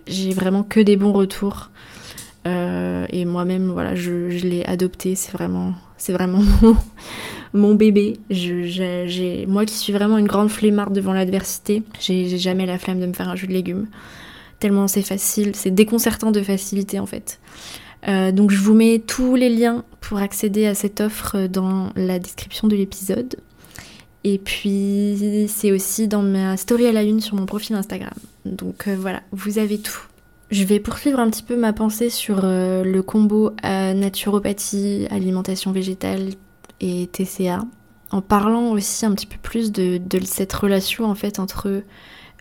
J'ai 0.06 0.32
vraiment 0.32 0.62
que 0.62 0.80
des 0.80 0.96
bons 0.96 1.12
retours. 1.12 1.70
Euh, 2.46 3.07
et 3.11 3.24
moi-même, 3.24 3.70
voilà, 3.70 3.94
je, 3.94 4.29
l'ai 4.46 4.64
adopté. 4.64 5.14
C'est 5.14 5.33
vraiment, 5.33 5.74
c'est 5.96 6.12
vraiment 6.12 6.42
mon, 7.53 7.74
bébé. 7.74 8.18
moi 9.46 9.64
qui 9.64 9.74
suis 9.74 9.92
vraiment 9.92 10.18
une 10.18 10.26
grande 10.26 10.50
flemmarde 10.50 10.94
devant 10.94 11.12
l'adversité, 11.12 11.83
j'ai 12.00 12.38
jamais 12.38 12.66
la 12.66 12.79
flemme 12.79 13.00
de 13.00 13.07
me 13.07 13.12
faire 13.12 13.29
un 13.29 13.37
jus 13.37 13.46
de 13.46 13.53
légumes. 13.53 13.87
tellement 14.59 14.88
c'est 14.88 15.03
facile, 15.03 15.55
c'est 15.55 15.70
déconcertant 15.70 16.31
de 16.31 16.42
facilité 16.42 16.98
en 16.98 17.07
fait. 17.07 17.40
Euh, 18.09 18.33
donc 18.33 18.50
je 18.50 18.59
vous 18.59 18.74
mets 18.74 18.98
tous 18.98 19.35
les 19.35 19.50
liens 19.50 19.85
pour 20.00 20.18
accéder 20.18 20.66
à 20.66 20.74
cette 20.74 21.00
offre 21.00 21.46
dans 21.46 21.90
la 21.96 22.18
description 22.18 22.68
de 22.68 22.76
l'épisode. 22.76 23.37
Et 24.24 24.38
puis 24.38 25.46
c'est 25.48 25.72
aussi 25.72 26.09
dans 26.09 26.22
ma 26.22 26.57
story 26.57 26.87
à 26.87 26.92
la 26.92 27.03
une 27.03 27.20
sur 27.20 27.37
mon 27.37 27.46
profil 27.46 27.76
Instagram. 27.76 28.12
Donc 28.44 28.88
euh, 28.88 28.96
voilà, 28.98 29.22
vous 29.33 29.59
avez 29.59 29.79
tout. 29.79 30.09
Je 30.50 30.64
vais 30.64 30.80
poursuivre 30.80 31.20
un 31.20 31.30
petit 31.30 31.44
peu 31.44 31.56
ma 31.56 31.72
pensée 31.72 32.10
sur 32.10 32.40
euh, 32.42 32.82
le 32.82 33.02
combo 33.02 33.52
à 33.62 33.94
naturopathie, 33.94 35.06
alimentation 35.10 35.70
végétale 35.70 36.30
et 36.80 37.06
TCA, 37.06 37.62
en 38.10 38.20
parlant 38.20 38.72
aussi 38.72 39.06
un 39.06 39.14
petit 39.14 39.26
peu 39.26 39.36
plus 39.40 39.70
de, 39.70 40.00
cette 40.24 40.52
relation 40.52 41.04
en 41.04 41.14
fait 41.14 41.38
entre 41.38 41.82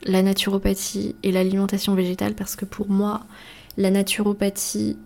la 0.05 0.23
naturopathie 0.23 1.15
et 1.21 1.31
l'alimentation 1.31 1.93
végétale, 1.93 2.33
parce 2.33 2.55
que 2.55 2.65
pour 2.65 2.89
moi, 2.89 3.21
la 3.77 3.91
naturopathie 3.91 4.97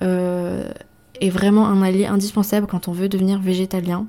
euh, 0.00 0.70
est 1.20 1.30
vraiment 1.30 1.66
un 1.66 1.82
allié 1.82 2.06
indispensable 2.06 2.66
quand 2.66 2.88
on 2.88 2.92
veut 2.92 3.10
devenir 3.10 3.40
végétalien. 3.40 4.06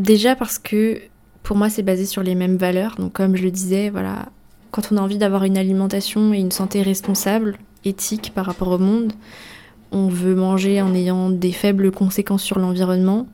Déjà 0.00 0.34
parce 0.34 0.58
que 0.58 1.00
pour 1.44 1.56
moi 1.56 1.70
c'est 1.70 1.84
basé 1.84 2.06
sur 2.06 2.24
les 2.24 2.34
mêmes 2.34 2.56
valeurs, 2.56 2.96
donc 2.98 3.12
comme 3.12 3.36
je 3.36 3.44
le 3.44 3.52
disais, 3.52 3.88
voilà, 3.90 4.30
quand 4.72 4.90
on 4.90 4.96
a 4.96 5.00
envie 5.00 5.18
d'avoir 5.18 5.44
une 5.44 5.58
alimentation 5.58 6.34
et 6.34 6.38
une 6.38 6.50
santé 6.50 6.82
responsable, 6.82 7.58
éthique 7.84 8.32
par 8.34 8.46
rapport 8.46 8.68
au 8.68 8.78
monde, 8.78 9.12
on 9.90 10.08
veut 10.08 10.34
manger 10.34 10.82
en 10.82 10.94
ayant 10.94 11.30
des 11.30 11.52
faibles 11.52 11.90
conséquences 11.90 12.42
sur 12.42 12.58
l'environnement, 12.58 13.26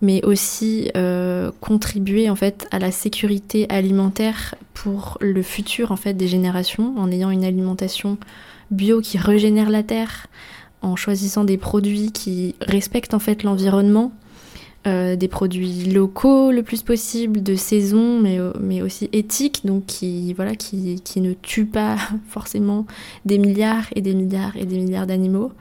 mais 0.00 0.24
aussi 0.24 0.90
euh, 0.96 1.50
contribuer 1.60 2.28
en 2.28 2.36
fait 2.36 2.66
à 2.70 2.78
la 2.78 2.90
sécurité 2.90 3.66
alimentaire 3.70 4.54
pour 4.74 5.18
le 5.20 5.42
futur 5.42 5.92
en 5.92 5.96
fait 5.96 6.14
des 6.14 6.28
générations, 6.28 6.94
en 6.98 7.10
ayant 7.10 7.30
une 7.30 7.44
alimentation 7.44 8.18
bio 8.70 9.00
qui 9.00 9.18
régénère 9.18 9.70
la 9.70 9.82
terre, 9.82 10.26
en 10.82 10.96
choisissant 10.96 11.44
des 11.44 11.56
produits 11.56 12.12
qui 12.12 12.54
respectent 12.60 13.14
en 13.14 13.18
fait 13.18 13.42
l'environnement, 13.42 14.12
euh, 14.86 15.16
des 15.16 15.28
produits 15.28 15.84
locaux 15.84 16.50
le 16.50 16.62
plus 16.62 16.82
possible, 16.82 17.42
de 17.42 17.54
saison, 17.54 18.20
mais, 18.20 18.38
euh, 18.38 18.84
aussi 18.84 19.08
éthiques, 19.12 19.64
donc 19.64 19.86
qui, 19.86 20.34
ne 20.36 21.32
tuent 21.32 21.64
pas 21.64 21.96
forcément 22.28 22.86
des 23.24 23.38
milliards 23.38 23.86
et 23.94 24.02
des 24.02 24.14
milliards 24.14 24.54
et 24.56 24.66
des 24.66 24.76
milliards 24.76 25.06
d'animaux. 25.06 25.52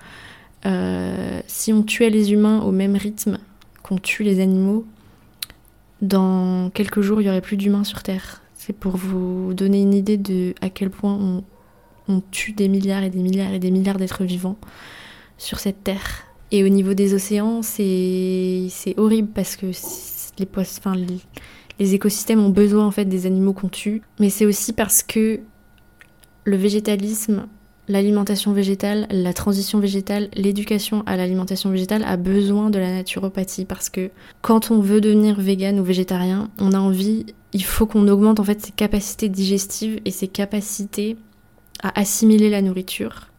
Euh, 0.65 1.39
si 1.47 1.71
on 1.71 1.83
tuait 1.83 2.09
les 2.09 2.33
humains 2.33 2.61
au 2.63 2.71
même 2.71 2.97
rythme 2.97 3.37
qu'on 3.81 3.97
tue 3.97 4.23
les 4.23 4.41
animaux, 4.41 4.85
dans 6.01 6.69
quelques 6.71 6.99
jours, 6.99 7.21
il 7.21 7.27
y 7.27 7.29
aurait 7.29 7.39
plus 7.39 7.55
d'humains 7.55 7.85
sur 7.85 8.03
Terre. 8.03 8.41
C'est 8.55 8.73
pour 8.73 8.97
vous 8.97 9.53
donner 9.53 9.81
une 9.81 9.93
idée 9.93 10.17
de 10.17 10.53
à 10.59 10.69
quel 10.69 10.89
point 10.89 11.41
on 12.09 12.21
tue 12.31 12.51
des 12.51 12.67
milliards 12.67 13.03
et 13.03 13.09
des 13.09 13.19
milliards 13.19 13.53
et 13.53 13.59
des 13.59 13.71
milliards 13.71 13.97
d'êtres 13.97 14.25
vivants 14.25 14.57
sur 15.37 15.59
cette 15.59 15.81
terre. 15.81 16.25
Et 16.53 16.63
au 16.63 16.69
niveau 16.69 16.93
des 16.93 17.15
océans, 17.15 17.63
c'est 17.63 18.69
horrible 18.97 19.29
parce 19.33 19.55
que 19.55 19.65
les, 20.37 20.47
enfin, 20.55 20.93
les, 21.79 21.95
écosystèmes 21.95 22.39
ont 22.39 22.49
besoin 22.49 22.85
en 22.85 22.91
fait 22.91 23.05
des 23.05 23.25
animaux 23.25 23.53
qu'on 23.53 23.69
tue. 23.69 24.03
Mais 24.19 24.29
c'est 24.29 24.45
aussi 24.45 24.71
parce 24.71 25.01
que 25.01 25.39
le 26.43 26.55
végétalisme, 26.55 27.47
l'alimentation 27.87 28.53
végétale, 28.53 29.07
la 29.09 29.33
transition 29.33 29.79
végétale, 29.79 30.29
l'éducation 30.35 31.01
à 31.07 31.17
l'alimentation 31.17 31.71
végétale 31.71 32.03
a 32.03 32.17
besoin 32.17 32.69
de 32.69 32.77
la 32.77 32.93
naturopathie 32.93 33.65
parce 33.65 33.89
que 33.89 34.11
quand 34.43 34.69
on 34.69 34.79
veut 34.79 35.01
devenir 35.01 35.39
vegan 35.39 35.79
ou 35.79 35.83
végétarien, 35.83 36.51
on 36.59 36.73
a 36.73 36.79
envie, 36.79 37.25
il 37.53 37.63
faut 37.63 37.87
qu'on 37.87 38.07
augmente 38.07 38.39
en 38.39 38.43
fait 38.43 38.63
ses 38.63 38.71
capacités 38.71 39.27
digestives 39.27 39.99
et 40.05 40.11
ses 40.11 40.27
capacités 40.27 41.17
à 41.81 41.99
assimiler 41.99 42.51
la 42.51 42.61
nourriture. 42.61 43.29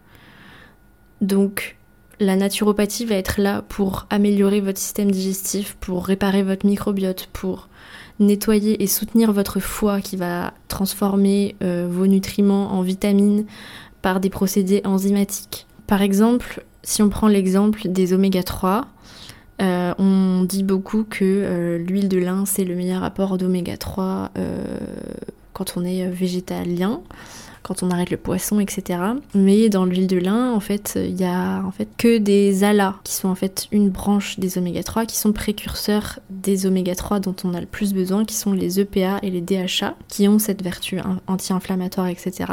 Donc 1.21 1.77
la 2.25 2.37
naturopathie 2.37 3.05
va 3.05 3.15
être 3.17 3.41
là 3.41 3.63
pour 3.63 4.07
améliorer 4.11 4.61
votre 4.61 4.79
système 4.79 5.11
digestif, 5.11 5.77
pour 5.81 6.07
réparer 6.07 6.43
votre 6.43 6.67
microbiote, 6.67 7.29
pour 7.33 7.69
nettoyer 8.19 8.83
et 8.83 8.87
soutenir 8.87 9.33
votre 9.33 9.61
foie 9.61 10.01
qui 10.01 10.17
va 10.17 10.55
transformer 10.69 11.57
euh, 11.63 11.87
vos 11.91 12.07
nutriments 12.07 12.73
en 12.73 12.83
vitamines 12.83 13.45
par 14.03 14.21
des 14.21 14.31
procédés 14.31 14.83
enzymatiques. 14.85 15.67
Par 15.87 16.03
exemple, 16.03 16.65
si 16.83 17.03
on 17.03 17.09
prend 17.09 17.29
l'exemple 17.29 17.89
des 17.89 18.13
oméga 18.13 18.43
3, 18.43 18.87
euh, 19.63 19.95
on 19.99 20.45
dit 20.45 20.63
beaucoup 20.63 21.05
que 21.05 21.25
euh, 21.25 21.79
l'huile 21.79 22.09
de 22.09 22.19
lin 22.19 22.45
c'est 22.45 22.65
le 22.65 22.75
meilleur 22.75 23.05
apport 23.05 23.39
d'oméga 23.39 23.77
3 23.77 24.31
quand 25.53 25.75
on 25.77 25.85
est 25.85 26.09
végétalien 26.09 27.01
quand 27.65 27.83
on 27.83 27.91
arrête 27.91 28.11
le 28.11 28.19
poisson, 28.19 28.61
etc. 28.61 29.01
Mais 29.35 29.69
dans 29.71 29.87
l'huile 29.87 30.07
de 30.07 30.19
lin, 30.19 30.53
en 30.53 30.61
fait, 30.61 30.93
il 30.97 31.19
y 31.19 31.25
a 31.25 31.63
en 31.65 31.73
fait 31.73 31.89
que 31.97 32.19
des 32.19 32.63
alas 32.63 32.97
qui 33.03 33.15
sont 33.15 33.29
en 33.29 33.35
fait 33.35 33.67
une 33.73 33.89
branche 33.89 34.39
des 34.39 34.59
oméga 34.59 34.83
3 34.83 35.07
qui 35.07 35.17
sont 35.17 35.33
précurseurs 35.33 36.21
des 36.31 36.67
oméga 36.67 36.95
3 36.95 37.21
dont 37.21 37.35
on 37.43 37.55
a 37.55 37.61
le 37.61 37.67
plus 37.67 37.95
besoin, 37.95 38.25
qui 38.25 38.37
sont 38.37 38.53
les 38.53 38.81
EPA 38.81 39.19
et 39.23 39.31
les 39.31 39.41
DHA, 39.41 39.97
qui 40.09 40.29
ont 40.29 40.39
cette 40.39 40.63
vertu 40.63 40.99
anti-inflammatoire, 41.27 42.09
etc. 42.09 42.45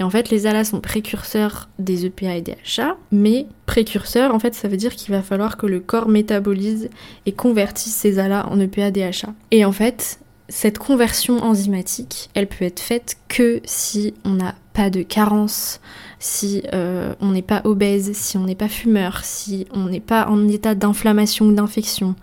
Et 0.00 0.02
en 0.02 0.10
fait, 0.10 0.30
les 0.30 0.46
alas 0.46 0.64
sont 0.64 0.80
précurseurs 0.80 1.68
des 1.78 2.06
EPA 2.06 2.36
et 2.36 2.40
DHA, 2.40 2.96
mais 3.12 3.46
précurseurs, 3.66 4.34
en 4.34 4.38
fait, 4.38 4.54
ça 4.54 4.66
veut 4.66 4.78
dire 4.78 4.96
qu'il 4.96 5.14
va 5.14 5.22
falloir 5.22 5.56
que 5.58 5.66
le 5.66 5.78
corps 5.78 6.08
métabolise 6.08 6.88
et 7.26 7.32
convertisse 7.32 7.94
ces 7.94 8.18
alas 8.18 8.46
en 8.50 8.58
EPA, 8.58 8.90
DHA. 8.90 9.34
Et 9.50 9.64
en 9.64 9.72
fait, 9.72 10.18
cette 10.50 10.78
conversion 10.78 11.42
enzymatique, 11.44 12.28
elle 12.34 12.48
peut 12.48 12.64
être 12.64 12.80
faite 12.80 13.16
que 13.28 13.60
si 13.64 14.14
on 14.24 14.30
n'a 14.30 14.56
pas 14.72 14.90
de 14.90 15.02
carence, 15.02 15.80
si 16.18 16.64
euh, 16.74 17.14
on 17.20 17.30
n'est 17.30 17.40
pas 17.40 17.62
obèse, 17.64 18.12
si 18.14 18.36
on 18.36 18.44
n'est 18.44 18.56
pas 18.56 18.68
fumeur, 18.68 19.24
si 19.24 19.66
on 19.72 19.84
n'est 19.84 20.00
pas 20.00 20.26
en 20.28 20.48
état 20.48 20.74
d'inflammation 20.74 21.46
ou 21.46 21.52
d'infection, 21.52 22.16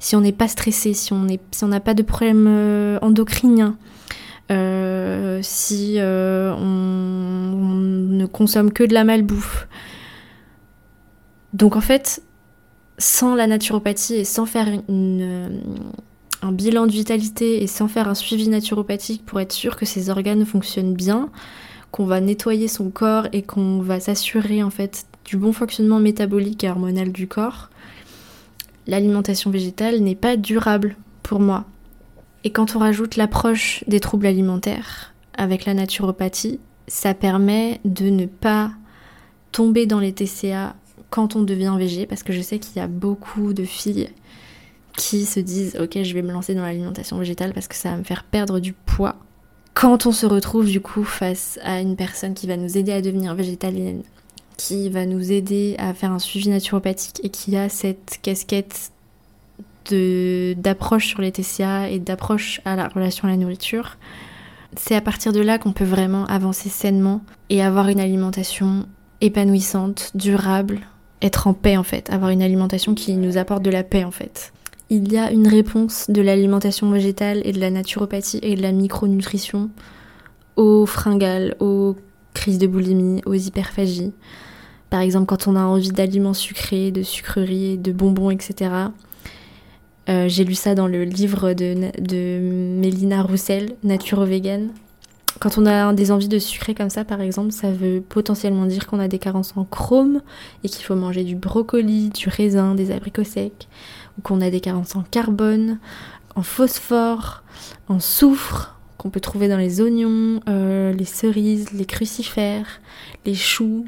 si 0.00 0.16
on 0.16 0.20
n'est 0.20 0.32
pas 0.32 0.48
stressé, 0.48 0.92
si 0.92 1.12
on 1.12 1.68
n'a 1.68 1.80
pas 1.80 1.94
de 1.94 2.02
problème 2.02 2.46
euh, 2.48 2.98
endocrinien, 3.00 3.76
euh, 4.50 5.38
si 5.42 5.98
on, 6.00 6.56
ne 8.08 8.26
consomme 8.26 8.72
que 8.72 8.82
de 8.82 8.94
la 8.94 9.04
malbouffe. 9.04 9.68
Donc 11.52 11.76
en 11.76 11.80
fait, 11.80 12.22
sans 12.98 13.36
la 13.36 13.46
naturopathie 13.46 14.14
et 14.16 14.24
sans 14.24 14.46
faire 14.46 14.66
une, 14.88 15.62
un 16.42 16.52
bilan 16.52 16.86
de 16.86 16.92
vitalité 16.92 17.62
et 17.62 17.66
sans 17.66 17.88
faire 17.88 18.08
un 18.08 18.14
suivi 18.14 18.48
naturopathique 18.48 19.24
pour 19.24 19.40
être 19.40 19.52
sûr 19.52 19.76
que 19.76 19.86
ses 19.86 20.10
organes 20.10 20.44
fonctionnent 20.44 20.94
bien, 20.94 21.30
qu'on 21.90 22.06
va 22.06 22.20
nettoyer 22.20 22.68
son 22.68 22.90
corps 22.90 23.26
et 23.32 23.42
qu'on 23.42 23.80
va 23.80 24.00
s'assurer 24.00 24.62
en 24.62 24.70
fait 24.70 25.06
du 25.24 25.36
bon 25.36 25.52
fonctionnement 25.52 25.98
métabolique 25.98 26.64
et 26.64 26.70
hormonal 26.70 27.12
du 27.12 27.26
corps, 27.26 27.70
l'alimentation 28.86 29.50
végétale 29.50 30.00
n'est 30.00 30.14
pas 30.14 30.36
durable 30.36 30.96
pour 31.22 31.40
moi. 31.40 31.64
Et 32.44 32.50
quand 32.50 32.76
on 32.76 32.78
rajoute 32.78 33.16
l'approche 33.16 33.84
des 33.88 34.00
troubles 34.00 34.26
alimentaires 34.26 35.12
avec 35.36 35.66
la 35.66 35.74
naturopathie, 35.74 36.60
ça 36.86 37.14
permet 37.14 37.80
de 37.84 38.08
ne 38.08 38.26
pas 38.26 38.70
tomber 39.52 39.86
dans 39.86 40.00
les 40.00 40.12
TCA 40.12 40.74
quand 41.10 41.36
on 41.36 41.42
devient 41.42 41.74
végé, 41.78 42.06
parce 42.06 42.22
que 42.22 42.32
je 42.32 42.40
sais 42.40 42.58
qu'il 42.58 42.76
y 42.76 42.80
a 42.80 42.86
beaucoup 42.86 43.52
de 43.52 43.64
filles 43.64 44.08
qui 44.98 45.24
se 45.24 45.40
disent 45.40 45.78
ok 45.80 46.02
je 46.02 46.12
vais 46.12 46.22
me 46.22 46.32
lancer 46.32 46.54
dans 46.54 46.62
l'alimentation 46.62 47.16
végétale 47.16 47.54
parce 47.54 47.68
que 47.68 47.76
ça 47.76 47.92
va 47.92 47.96
me 47.96 48.02
faire 48.02 48.24
perdre 48.24 48.58
du 48.58 48.74
poids. 48.74 49.16
Quand 49.72 50.06
on 50.06 50.12
se 50.12 50.26
retrouve 50.26 50.66
du 50.66 50.80
coup 50.80 51.04
face 51.04 51.58
à 51.62 51.80
une 51.80 51.94
personne 51.94 52.34
qui 52.34 52.48
va 52.48 52.56
nous 52.56 52.76
aider 52.76 52.92
à 52.92 53.00
devenir 53.00 53.34
végétalienne, 53.34 54.02
qui 54.56 54.90
va 54.90 55.06
nous 55.06 55.30
aider 55.30 55.76
à 55.78 55.94
faire 55.94 56.10
un 56.10 56.18
suivi 56.18 56.50
naturopathique 56.50 57.20
et 57.22 57.28
qui 57.28 57.56
a 57.56 57.68
cette 57.68 58.18
casquette 58.22 58.90
d'approche 59.90 61.06
sur 61.06 61.22
les 61.22 61.32
TCA 61.32 61.88
et 61.88 61.98
d'approche 61.98 62.60
à 62.66 62.76
la 62.76 62.88
relation 62.88 63.26
à 63.26 63.30
la 63.30 63.38
nourriture, 63.38 63.96
c'est 64.76 64.96
à 64.96 65.00
partir 65.00 65.32
de 65.32 65.40
là 65.40 65.58
qu'on 65.58 65.72
peut 65.72 65.84
vraiment 65.84 66.26
avancer 66.26 66.68
sainement 66.68 67.22
et 67.48 67.62
avoir 67.62 67.88
une 67.88 68.00
alimentation 68.00 68.86
épanouissante, 69.22 70.10
durable, 70.14 70.80
être 71.22 71.46
en 71.46 71.54
paix 71.54 71.78
en 71.78 71.84
fait, 71.84 72.10
avoir 72.10 72.30
une 72.30 72.42
alimentation 72.42 72.94
qui 72.94 73.14
nous 73.14 73.38
apporte 73.38 73.62
de 73.62 73.70
la 73.70 73.84
paix 73.84 74.04
en 74.04 74.10
fait 74.10 74.52
il 74.90 75.12
y 75.12 75.18
a 75.18 75.30
une 75.30 75.46
réponse 75.46 76.06
de 76.08 76.22
l'alimentation 76.22 76.90
végétale 76.90 77.42
et 77.44 77.52
de 77.52 77.60
la 77.60 77.70
naturopathie 77.70 78.40
et 78.42 78.54
de 78.54 78.62
la 78.62 78.72
micronutrition 78.72 79.70
aux 80.56 80.86
fringales, 80.86 81.56
aux 81.60 81.94
crises 82.34 82.58
de 82.58 82.66
boulimie, 82.66 83.20
aux 83.26 83.34
hyperphagies. 83.34 84.12
Par 84.90 85.00
exemple, 85.00 85.26
quand 85.26 85.46
on 85.46 85.56
a 85.56 85.62
envie 85.62 85.90
d'aliments 85.90 86.34
sucrés, 86.34 86.90
de 86.90 87.02
sucreries, 87.02 87.76
de 87.76 87.92
bonbons, 87.92 88.30
etc. 88.30 88.70
Euh, 90.08 90.26
j'ai 90.28 90.44
lu 90.44 90.54
ça 90.54 90.74
dans 90.74 90.86
le 90.86 91.04
livre 91.04 91.52
de, 91.52 91.90
de 92.00 92.40
Mélina 92.80 93.22
Roussel, 93.22 93.76
Naturo 93.84 94.24
Vegan. 94.24 94.70
Quand 95.38 95.58
on 95.58 95.66
a 95.66 95.92
des 95.92 96.10
envies 96.10 96.28
de 96.28 96.38
sucré 96.38 96.74
comme 96.74 96.88
ça, 96.88 97.04
par 97.04 97.20
exemple, 97.20 97.52
ça 97.52 97.70
veut 97.70 98.00
potentiellement 98.00 98.64
dire 98.64 98.86
qu'on 98.86 98.98
a 98.98 99.06
des 99.06 99.18
carences 99.18 99.52
en 99.56 99.64
chrome 99.64 100.22
et 100.64 100.68
qu'il 100.70 100.84
faut 100.84 100.96
manger 100.96 101.24
du 101.24 101.36
brocoli, 101.36 102.08
du 102.08 102.30
raisin, 102.30 102.74
des 102.74 102.90
abricots 102.90 103.22
secs 103.22 103.68
qu'on 104.22 104.40
a 104.40 104.50
des 104.50 104.60
carences 104.60 104.96
en 104.96 105.02
carbone, 105.02 105.78
en 106.34 106.42
phosphore, 106.42 107.42
en 107.88 108.00
soufre, 108.00 108.78
qu'on 108.96 109.10
peut 109.10 109.20
trouver 109.20 109.48
dans 109.48 109.56
les 109.56 109.80
oignons, 109.80 110.40
euh, 110.48 110.92
les 110.92 111.04
cerises, 111.04 111.72
les 111.72 111.86
crucifères, 111.86 112.80
les 113.24 113.34
choux. 113.34 113.86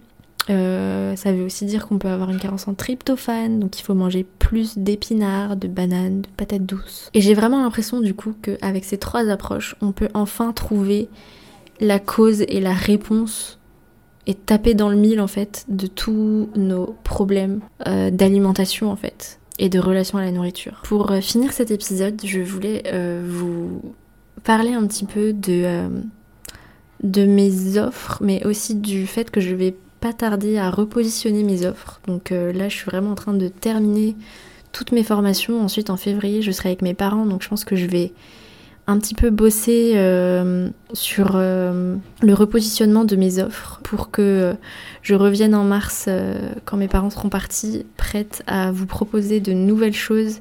Euh, 0.49 1.15
ça 1.17 1.33
veut 1.33 1.45
aussi 1.45 1.65
dire 1.65 1.87
qu'on 1.87 1.99
peut 1.99 2.09
avoir 2.09 2.31
une 2.31 2.39
carence 2.39 2.67
en 2.67 2.75
tryptophane, 2.75 3.61
donc 3.61 3.79
il 3.79 3.83
faut 3.83 3.95
manger 3.95 4.25
plus 4.39 4.79
d'épinards, 4.79 5.57
de 5.57 5.69
bananes, 5.69 6.23
de 6.23 6.29
patates 6.37 6.65
douces. 6.65 7.11
Et 7.13 7.21
j'ai 7.21 7.35
vraiment 7.35 7.63
l'impression 7.63 8.01
du 8.01 8.15
coup 8.15 8.35
qu'avec 8.41 8.85
ces 8.85 8.99
trois 8.99 9.29
approches, 9.29 9.77
on 9.81 9.93
peut 9.93 10.09
enfin 10.15 10.53
trouver 10.53 11.09
la 11.81 11.99
cause 11.99 12.43
et 12.43 12.61
la 12.61 12.73
réponse 12.73 13.59
et 14.27 14.35
taper 14.35 14.75
dans 14.75 14.89
le 14.89 14.97
mille 14.97 15.21
en 15.21 15.27
fait 15.27 15.65
de 15.69 15.87
tous 15.87 16.49
nos 16.55 16.97
problèmes 17.05 17.61
euh, 17.87 18.11
d'alimentation 18.11 18.91
en 18.91 18.97
fait 18.97 19.40
et 19.61 19.69
de 19.69 19.79
relation 19.79 20.19
à 20.19 20.23
la 20.23 20.33
nourriture. 20.33 20.81
Pour 20.85 21.13
euh, 21.13 21.21
finir 21.21 21.53
cet 21.53 21.71
épisode, 21.71 22.21
je 22.25 22.41
voulais 22.41 22.83
euh, 22.87 23.25
vous 23.29 23.95
parler 24.43 24.73
un 24.73 24.87
petit 24.87 25.05
peu 25.05 25.33
de, 25.33 25.89
de 27.03 27.27
mes 27.27 27.79
offres, 27.79 28.19
mais 28.21 28.45
aussi 28.47 28.75
du 28.75 29.07
fait 29.07 29.31
que 29.31 29.41
je 29.41 29.55
vais 29.55 29.77
pas 30.01 30.13
tarder 30.13 30.57
à 30.59 30.71
repositionner 30.71 31.45
mes 31.45 31.67
offres. 31.67 32.01
Donc 32.07 32.31
là, 32.31 32.71
je 32.71 32.75
suis 32.75 32.87
vraiment 32.87 33.11
en 33.11 33.15
train 33.15 33.35
de 33.35 33.49
terminer 33.49 34.17
toutes 34.73 34.93
mes 34.93 35.03
formations. 35.03 35.63
Ensuite, 35.63 35.91
en 35.91 35.99
février, 35.99 36.41
je 36.41 36.51
serai 36.53 36.71
avec 36.71 36.81
mes 36.81 36.95
parents, 36.95 37.27
donc 37.27 37.43
je 37.43 37.49
pense 37.51 37.67
que 37.67 37.77
je 37.77 37.85
vais 37.85 38.15
un 38.91 38.99
petit 38.99 39.15
peu 39.15 39.31
bossé 39.31 39.93
euh, 39.95 40.69
sur 40.93 41.33
euh, 41.35 41.95
le 42.23 42.35
repositionnement 42.35 43.05
de 43.05 43.15
mes 43.15 43.41
offres 43.41 43.79
pour 43.85 44.11
que 44.11 44.57
je 45.03 45.15
revienne 45.15 45.55
en 45.55 45.63
mars 45.63 46.07
euh, 46.09 46.41
quand 46.65 46.77
mes 46.77 46.89
parents 46.89 47.11
seront 47.11 47.29
partis, 47.29 47.87
prête 47.97 48.43
à 48.49 48.73
vous 48.73 48.87
proposer 48.87 49.39
de 49.39 49.53
nouvelles 49.53 49.95
choses 49.95 50.41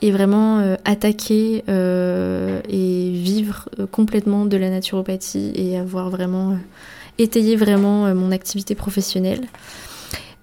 et 0.00 0.12
vraiment 0.12 0.76
attaquer 0.84 1.64
et 1.66 3.10
vivre 3.12 3.68
complètement 3.90 4.44
de 4.44 4.56
la 4.56 4.70
naturopathie 4.70 5.50
et 5.56 5.76
avoir 5.76 6.08
vraiment 6.08 6.56
étayé 7.18 7.56
vraiment 7.56 8.14
mon 8.14 8.30
activité 8.30 8.76
professionnelle. 8.76 9.40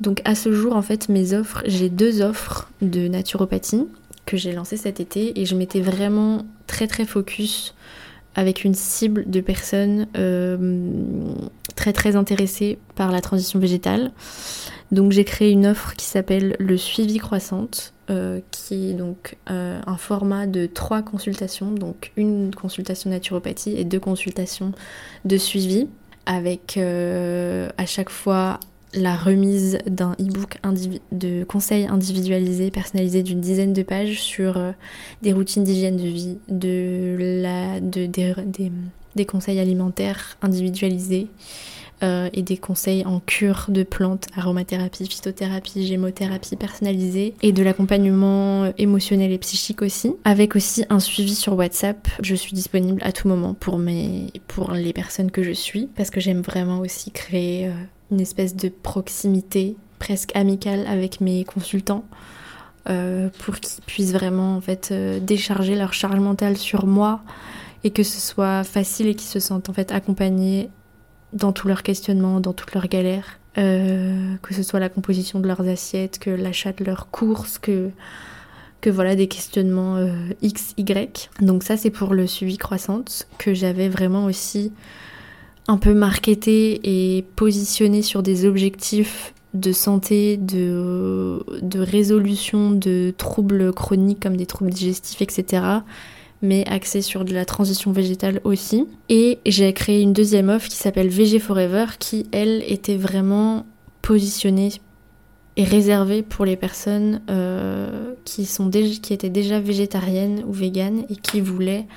Donc 0.01 0.21
à 0.25 0.35
ce 0.35 0.51
jour 0.51 0.75
en 0.75 0.81
fait 0.81 1.07
mes 1.07 1.33
offres, 1.33 1.63
j'ai 1.65 1.87
deux 1.87 2.21
offres 2.21 2.69
de 2.81 3.07
naturopathie 3.07 3.87
que 4.25 4.35
j'ai 4.35 4.51
lancé 4.51 4.75
cet 4.75 4.99
été 4.99 5.39
et 5.39 5.45
je 5.45 5.55
m'étais 5.55 5.79
vraiment 5.79 6.45
très 6.75 6.87
très 6.87 7.05
focus 7.05 7.73
avec 8.35 8.65
une 8.65 8.73
cible 8.73 9.23
de 9.29 9.39
personnes 9.39 10.07
euh, 10.17 11.33
très 11.77 11.93
très 11.93 12.17
intéressées 12.17 12.79
par 12.95 13.13
la 13.13 13.21
transition 13.21 13.59
végétale. 13.59 14.11
Donc 14.91 15.13
j'ai 15.13 15.23
créé 15.23 15.51
une 15.51 15.67
offre 15.67 15.95
qui 15.95 16.03
s'appelle 16.03 16.57
le 16.59 16.75
suivi 16.75 17.17
croissante, 17.17 17.93
euh, 18.09 18.41
qui 18.51 18.89
est 18.89 18.93
donc 18.93 19.37
euh, 19.49 19.79
un 19.87 19.95
format 19.95 20.47
de 20.47 20.65
trois 20.65 21.01
consultations, 21.01 21.71
donc 21.71 22.11
une 22.17 22.53
consultation 22.53 23.09
naturopathie 23.09 23.77
et 23.77 23.85
deux 23.85 24.01
consultations 24.01 24.73
de 25.23 25.37
suivi, 25.37 25.87
avec 26.25 26.77
à 26.77 27.85
chaque 27.85 28.09
fois 28.09 28.59
la 28.95 29.15
remise 29.15 29.77
d'un 29.85 30.13
e-book 30.13 30.57
de 31.11 31.43
conseils 31.43 31.85
individualisés, 31.85 32.71
personnalisés 32.71 33.23
d'une 33.23 33.41
dizaine 33.41 33.73
de 33.73 33.83
pages 33.83 34.21
sur 34.21 34.57
euh, 34.57 34.71
des 35.21 35.33
routines 35.33 35.63
d'hygiène 35.63 35.97
de 35.97 36.07
vie, 36.07 36.37
de 36.47 37.15
la, 37.19 37.79
de, 37.79 38.05
des, 39.15 39.25
conseils 39.25 39.59
alimentaires 39.59 40.37
individualisés 40.41 41.27
euh, 42.03 42.29
et 42.33 42.41
des 42.41 42.57
conseils 42.57 43.05
en 43.05 43.19
cure 43.19 43.65
de 43.69 43.83
plantes, 43.83 44.27
aromathérapie, 44.35 45.07
phytothérapie, 45.07 45.85
gémothérapie 45.85 46.55
personnalisée 46.55 47.35
et 47.41 47.51
de 47.51 47.63
l'accompagnement 47.63 48.71
émotionnel 48.77 49.31
et 49.31 49.37
psychique 49.37 49.81
aussi, 49.81 50.13
avec 50.23 50.55
aussi 50.55 50.85
un 50.89 50.99
suivi 50.99 51.35
sur 51.35 51.53
WhatsApp. 51.53 52.07
Je 52.21 52.35
suis 52.35 52.53
disponible 52.53 53.01
à 53.03 53.11
tout 53.11 53.27
moment 53.27 53.53
pour, 53.53 53.77
mes, 53.77 54.31
les 54.73 54.93
personnes 54.93 55.31
que 55.31 55.43
je 55.43 55.51
suis 55.51 55.87
parce 55.95 56.09
que 56.09 56.19
j'aime 56.19 56.41
vraiment 56.41 56.79
aussi 56.79 57.11
créer... 57.11 57.67
Euh, 57.67 57.73
une 58.11 58.21
espèce 58.21 58.55
de 58.55 58.69
proximité 58.69 59.77
presque 59.99 60.35
amicale 60.35 60.85
avec 60.87 61.21
mes 61.21 61.43
consultants 61.43 62.05
euh, 62.87 63.29
pour 63.39 63.55
qu'ils 63.55 63.83
puissent 63.83 64.13
vraiment 64.13 64.55
en 64.55 64.61
fait 64.61 64.89
euh, 64.91 65.19
décharger 65.19 65.75
leur 65.75 65.93
charge 65.93 66.19
mentale 66.19 66.57
sur 66.57 66.85
moi 66.85 67.21
et 67.83 67.89
que 67.89 68.03
ce 68.03 68.19
soit 68.19 68.63
facile 68.63 69.07
et 69.07 69.15
qu'ils 69.15 69.29
se 69.29 69.39
sentent 69.39 69.69
en 69.69 69.73
fait 69.73 69.91
accompagnés 69.91 70.69
dans 71.33 71.51
tous 71.51 71.67
leurs 71.67 71.83
questionnements, 71.83 72.39
dans 72.39 72.53
toutes 72.53 72.73
leurs 72.73 72.87
galères, 72.87 73.39
euh, 73.57 74.35
que 74.41 74.53
ce 74.53 74.61
soit 74.61 74.79
la 74.79 74.89
composition 74.89 75.39
de 75.39 75.47
leurs 75.47 75.67
assiettes, 75.67 76.19
que 76.19 76.29
l'achat 76.29 76.71
de 76.73 76.83
leurs 76.83 77.09
courses, 77.09 77.57
que 77.57 77.89
voilà 78.87 79.15
des 79.15 79.27
questionnements 79.27 79.97
X, 80.43 80.75
Y. 80.77 81.31
Donc 81.41 81.63
ça 81.63 81.75
c'est 81.75 81.89
pour 81.89 82.13
le 82.13 82.27
suivi 82.27 82.59
croissante 82.59 83.27
que 83.39 83.55
j'avais 83.55 83.89
vraiment 83.89 84.25
aussi 84.25 84.71
un 85.67 85.77
peu 85.77 85.93
marketé 85.93 86.79
et 86.83 87.23
positionné 87.35 88.01
sur 88.01 88.23
des 88.23 88.45
objectifs 88.45 89.33
de 89.55 89.71
santé, 89.71 90.37
de, 90.37 91.39
résolution 91.75 92.71
de 92.71 93.13
troubles 93.17 93.73
chroniques 93.73 94.19
comme 94.21 94.37
des 94.37 94.45
troubles 94.45 94.71
digestifs, 94.71 95.21
etc. 95.21 95.63
Mais 96.41 96.65
axé 96.67 97.01
sur 97.01 97.25
de 97.25 97.33
la 97.33 97.45
transition 97.45 97.91
végétale 97.91 98.41
aussi. 98.43 98.85
Et 99.09 99.39
j'ai 99.45 99.71
créé 99.73 100.01
une 100.01 100.13
deuxième 100.13 100.49
offre 100.49 100.67
qui 100.67 100.75
s'appelle 100.75 101.07
VG 101.07 101.39
Forever, 101.39 101.85
qui 101.97 102.27
elle 102.31 102.63
était 102.67 102.97
vraiment 102.97 103.65
positionnée 104.01 104.73
et 105.57 105.63
réservée 105.63 106.21
pour 106.21 106.43
les 106.43 106.57
personnes 106.57 107.21
euh, 107.29 108.13
qui, 108.25 108.47
qui 109.01 109.13
étaient 109.13 109.29
déjà 109.29 109.61
végétariennes 109.61 110.43
ou 110.45 110.51
véganes 110.51 111.05
et 111.09 111.15
qui 111.15 111.39
voulaient 111.39 111.87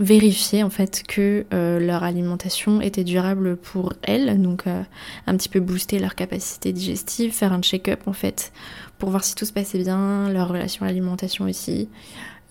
vérifier 0.00 0.62
en 0.62 0.70
fait 0.70 1.02
que 1.06 1.44
euh, 1.52 1.80
leur 1.80 2.04
alimentation 2.04 2.80
était 2.80 3.04
durable 3.04 3.56
pour 3.56 3.92
elles, 4.02 4.40
donc 4.40 4.66
euh, 4.66 4.82
un 5.26 5.36
petit 5.36 5.48
peu 5.48 5.60
booster 5.60 5.98
leur 5.98 6.14
capacité 6.14 6.72
digestive, 6.72 7.32
faire 7.32 7.52
un 7.52 7.60
check-up 7.60 8.00
en 8.06 8.12
fait 8.12 8.52
pour 8.98 9.10
voir 9.10 9.24
si 9.24 9.34
tout 9.34 9.44
se 9.44 9.52
passait 9.52 9.78
bien, 9.78 10.30
leur 10.30 10.48
relation 10.48 10.84
à 10.84 10.88
l'alimentation 10.88 11.46
aussi, 11.46 11.88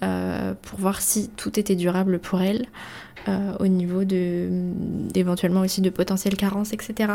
euh, 0.04 0.54
pour 0.62 0.80
voir 0.80 1.02
si 1.02 1.30
tout 1.30 1.58
était 1.60 1.76
durable 1.76 2.20
pour 2.20 2.42
elles 2.42 2.68
au 3.60 3.68
niveau 3.68 4.06
de 4.06 4.48
d'éventuellement 5.12 5.60
aussi 5.60 5.82
de 5.82 5.90
potentielles 5.90 6.38
carences, 6.38 6.72
etc. 6.72 7.12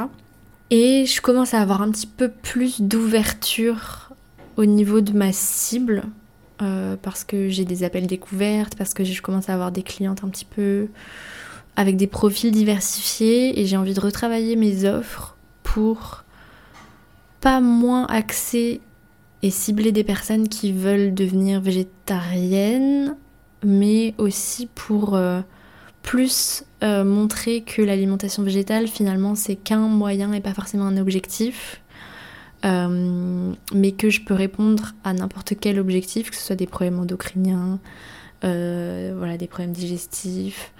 Et 0.69 1.07
je 1.07 1.23
commence 1.23 1.55
à 1.55 1.61
avoir 1.63 1.81
un 1.81 1.91
petit 1.91 2.07
peu 2.07 2.29
plus 2.29 2.83
d'ouverture 2.83 4.13
au 4.59 4.67
niveau 4.67 5.01
de 5.01 5.13
ma 5.13 5.33
cible 5.33 6.03
euh, 6.63 6.97
parce 7.01 7.25
que 7.25 7.49
j'ai 7.49 7.65
des 7.65 7.85
appels 7.85 8.07
découvertes, 8.07 8.77
parce 8.77 8.95
que 8.95 9.05
je 9.05 9.21
commence 9.21 9.49
à 9.49 9.55
avoir 9.55 9.73
des 9.73 9.83
clientes 9.83 10.23
un 10.25 10.29
petit 10.29 10.45
peu 10.45 10.89
avec 11.77 11.97
des 11.97 12.07
profils 12.07 12.53
diversifiés 12.53 13.61
et 13.61 13.67
j'ai 13.67 13.77
envie 13.77 13.95
de 13.95 14.01
retravailler 14.01 14.57
mes 14.57 14.85
offres 14.85 15.37
pour 15.63 16.25
pas 17.41 17.61
moins 17.61 18.07
axer 18.07 18.81
et 19.43 19.51
cibler 19.51 19.91
des 19.91 20.05
personnes 20.05 20.49
qui 20.49 20.73
veulent 20.73 21.15
devenir 21.15 21.61
végétariennes, 21.61 23.17
mais 23.65 24.15
aussi 24.19 24.69
pour 24.73 25.17
euh, 25.17 25.41
plus 26.03 26.65
euh, 26.83 27.05
montrer 27.05 27.63
que 27.63 27.83
l'alimentation 27.83 28.43
végétale 28.43 28.87
finalement 28.87 29.35
c'est 29.35 29.57
qu'un 29.57 29.89
moyen 29.89 30.33
et 30.33 30.41
pas 30.41 30.55
forcément 30.55 30.87
un 30.87 30.97
objectif 30.97 31.81
mais 32.65 33.93
que 33.93 34.11
je 34.11 34.21
peux 34.21 34.35
répondre 34.35 34.93
à 35.05 35.13
n'importe 35.13 35.55
quel 35.61 35.79
objectif, 35.79 36.31
que 36.31 36.37
ce 36.37 36.43
soit 36.43 36.57
des 36.57 36.67
problèmes 36.67 36.99
endocriniens, 36.99 37.79
euh, 38.45 39.15
voilà, 39.17 39.37
des 39.37 39.47
problèmes 39.47 39.73
digestifs, 39.73 40.73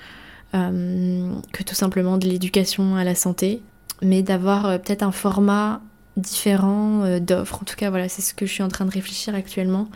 euh, 0.55 1.33
que 1.53 1.63
tout 1.63 1.75
simplement 1.75 2.19
de 2.19 2.27
l'éducation 2.27 2.97
à 2.97 3.05
la 3.05 3.15
santé, 3.15 3.63
mais 4.01 4.23
d'avoir 4.23 4.81
peut-être 4.81 5.03
un 5.03 5.13
format 5.13 5.81
différent 6.17 7.19
d'offres. 7.21 7.61
En 7.63 7.65
tout 7.65 7.77
cas, 7.77 7.91
voilà, 7.91 8.09
c'est 8.09 8.23
ce 8.23 8.35
que 8.35 8.47
je 8.47 8.53
suis 8.53 8.63
en 8.63 8.69
train 8.69 8.85
de 8.85 8.91
réfléchir 8.91 9.35
actuellement. 9.35 9.89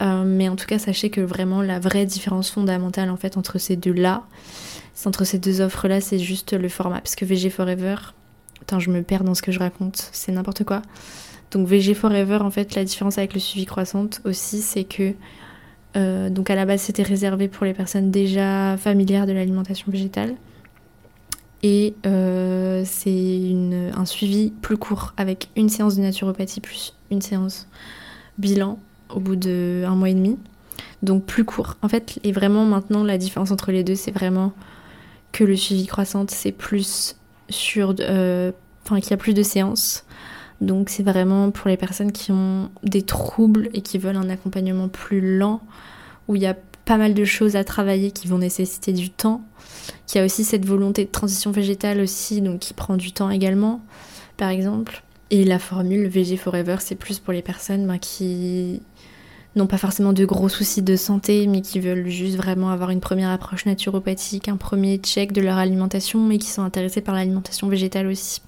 mais 0.00 0.48
en 0.48 0.56
tout 0.56 0.66
cas, 0.66 0.78
sachez 0.78 1.10
que 1.10 1.20
vraiment 1.20 1.62
la 1.62 1.78
vraie 1.78 2.06
différence 2.06 2.50
fondamentale 2.50 3.10
en 3.10 3.16
fait 3.16 3.36
entre 3.36 3.58
ces 3.58 3.76
deux-là, 3.76 4.24
entre 5.06 5.24
ces 5.24 5.38
deux 5.38 5.60
offres-là, 5.60 6.00
c'est 6.00 6.18
juste 6.18 6.52
le 6.52 6.68
format. 6.68 7.00
Parce 7.00 7.14
que 7.14 7.24
VG 7.24 7.50
Forever, 7.50 7.96
Attends, 8.64 8.80
je 8.80 8.90
me 8.90 9.02
perds 9.02 9.24
dans 9.24 9.34
ce 9.34 9.42
que 9.42 9.52
je 9.52 9.58
raconte, 9.58 10.08
c'est 10.12 10.32
n'importe 10.32 10.64
quoi. 10.64 10.82
Donc 11.50 11.68
VG 11.68 11.94
Forever, 11.94 12.38
en 12.40 12.50
fait, 12.50 12.74
la 12.74 12.84
différence 12.84 13.18
avec 13.18 13.34
le 13.34 13.40
suivi 13.40 13.66
croissante 13.66 14.20
aussi, 14.24 14.60
c'est 14.62 14.84
que 14.84 15.12
euh, 15.96 16.28
donc 16.28 16.50
à 16.50 16.56
la 16.56 16.64
base 16.64 16.80
c'était 16.80 17.04
réservé 17.04 17.46
pour 17.46 17.64
les 17.64 17.74
personnes 17.74 18.10
déjà 18.10 18.76
familières 18.76 19.26
de 19.26 19.32
l'alimentation 19.32 19.92
végétale. 19.92 20.34
Et 21.62 21.94
euh, 22.04 22.82
c'est 22.84 23.52
un 23.94 24.04
suivi 24.04 24.50
plus 24.50 24.76
court 24.76 25.14
avec 25.16 25.48
une 25.56 25.68
séance 25.68 25.96
de 25.96 26.02
naturopathie 26.02 26.60
plus 26.60 26.94
une 27.10 27.22
séance 27.22 27.68
bilan 28.38 28.78
au 29.08 29.20
bout 29.20 29.36
d'un 29.36 29.94
mois 29.94 30.10
et 30.10 30.14
demi. 30.14 30.36
Donc 31.02 31.24
plus 31.24 31.44
court. 31.44 31.76
En 31.82 31.88
fait, 31.88 32.18
et 32.24 32.32
vraiment 32.32 32.64
maintenant 32.64 33.04
la 33.04 33.18
différence 33.18 33.50
entre 33.50 33.72
les 33.72 33.84
deux, 33.84 33.94
c'est 33.94 34.10
vraiment 34.10 34.52
que 35.32 35.44
le 35.44 35.56
suivi 35.56 35.86
croissante, 35.86 36.30
c'est 36.30 36.52
plus 36.52 37.16
sur, 37.48 37.94
euh, 38.00 38.52
enfin, 38.84 39.00
qu'il 39.00 39.10
y 39.10 39.14
a 39.14 39.18
plus 39.18 39.34
de 39.34 39.42
séances. 39.42 40.04
Donc 40.60 40.88
c'est 40.88 41.02
vraiment 41.02 41.50
pour 41.50 41.68
les 41.68 41.76
personnes 41.76 42.12
qui 42.12 42.32
ont 42.32 42.70
des 42.82 43.02
troubles 43.02 43.68
et 43.74 43.82
qui 43.82 43.98
veulent 43.98 44.16
un 44.16 44.30
accompagnement 44.30 44.88
plus 44.88 45.38
lent, 45.38 45.60
où 46.28 46.36
il 46.36 46.42
y 46.42 46.46
a 46.46 46.56
pas 46.84 46.96
mal 46.96 47.14
de 47.14 47.24
choses 47.24 47.56
à 47.56 47.64
travailler 47.64 48.10
qui 48.10 48.28
vont 48.28 48.38
nécessiter 48.38 48.92
du 48.92 49.10
temps. 49.10 49.42
Qu'il 50.06 50.18
y 50.18 50.22
a 50.22 50.24
aussi 50.24 50.44
cette 50.44 50.64
volonté 50.64 51.04
de 51.04 51.10
transition 51.10 51.50
végétale 51.50 52.00
aussi, 52.00 52.40
donc 52.40 52.60
qui 52.60 52.74
prend 52.74 52.96
du 52.96 53.12
temps 53.12 53.30
également, 53.30 53.82
par 54.36 54.50
exemple. 54.50 55.02
Et 55.30 55.44
la 55.44 55.58
formule 55.58 56.06
VG 56.06 56.36
Forever, 56.36 56.76
c'est 56.80 56.94
plus 56.94 57.18
pour 57.18 57.32
les 57.32 57.42
personnes 57.42 57.86
ben, 57.86 57.98
qui 57.98 58.82
n'ont 59.56 59.66
pas 59.66 59.78
forcément 59.78 60.12
de 60.12 60.24
gros 60.24 60.48
soucis 60.48 60.82
de 60.82 60.96
santé, 60.96 61.46
mais 61.46 61.60
qui 61.60 61.80
veulent 61.80 62.08
juste 62.08 62.36
vraiment 62.36 62.70
avoir 62.70 62.90
une 62.90 63.00
première 63.00 63.30
approche 63.30 63.66
naturopathique, 63.66 64.48
un 64.48 64.56
premier 64.56 64.98
check 64.98 65.32
de 65.32 65.40
leur 65.40 65.58
alimentation, 65.58 66.20
mais 66.20 66.38
qui 66.38 66.48
sont 66.48 66.62
intéressés 66.62 67.00
par 67.00 67.14
l'alimentation 67.14 67.68
végétale 67.68 68.06
aussi. 68.06 68.40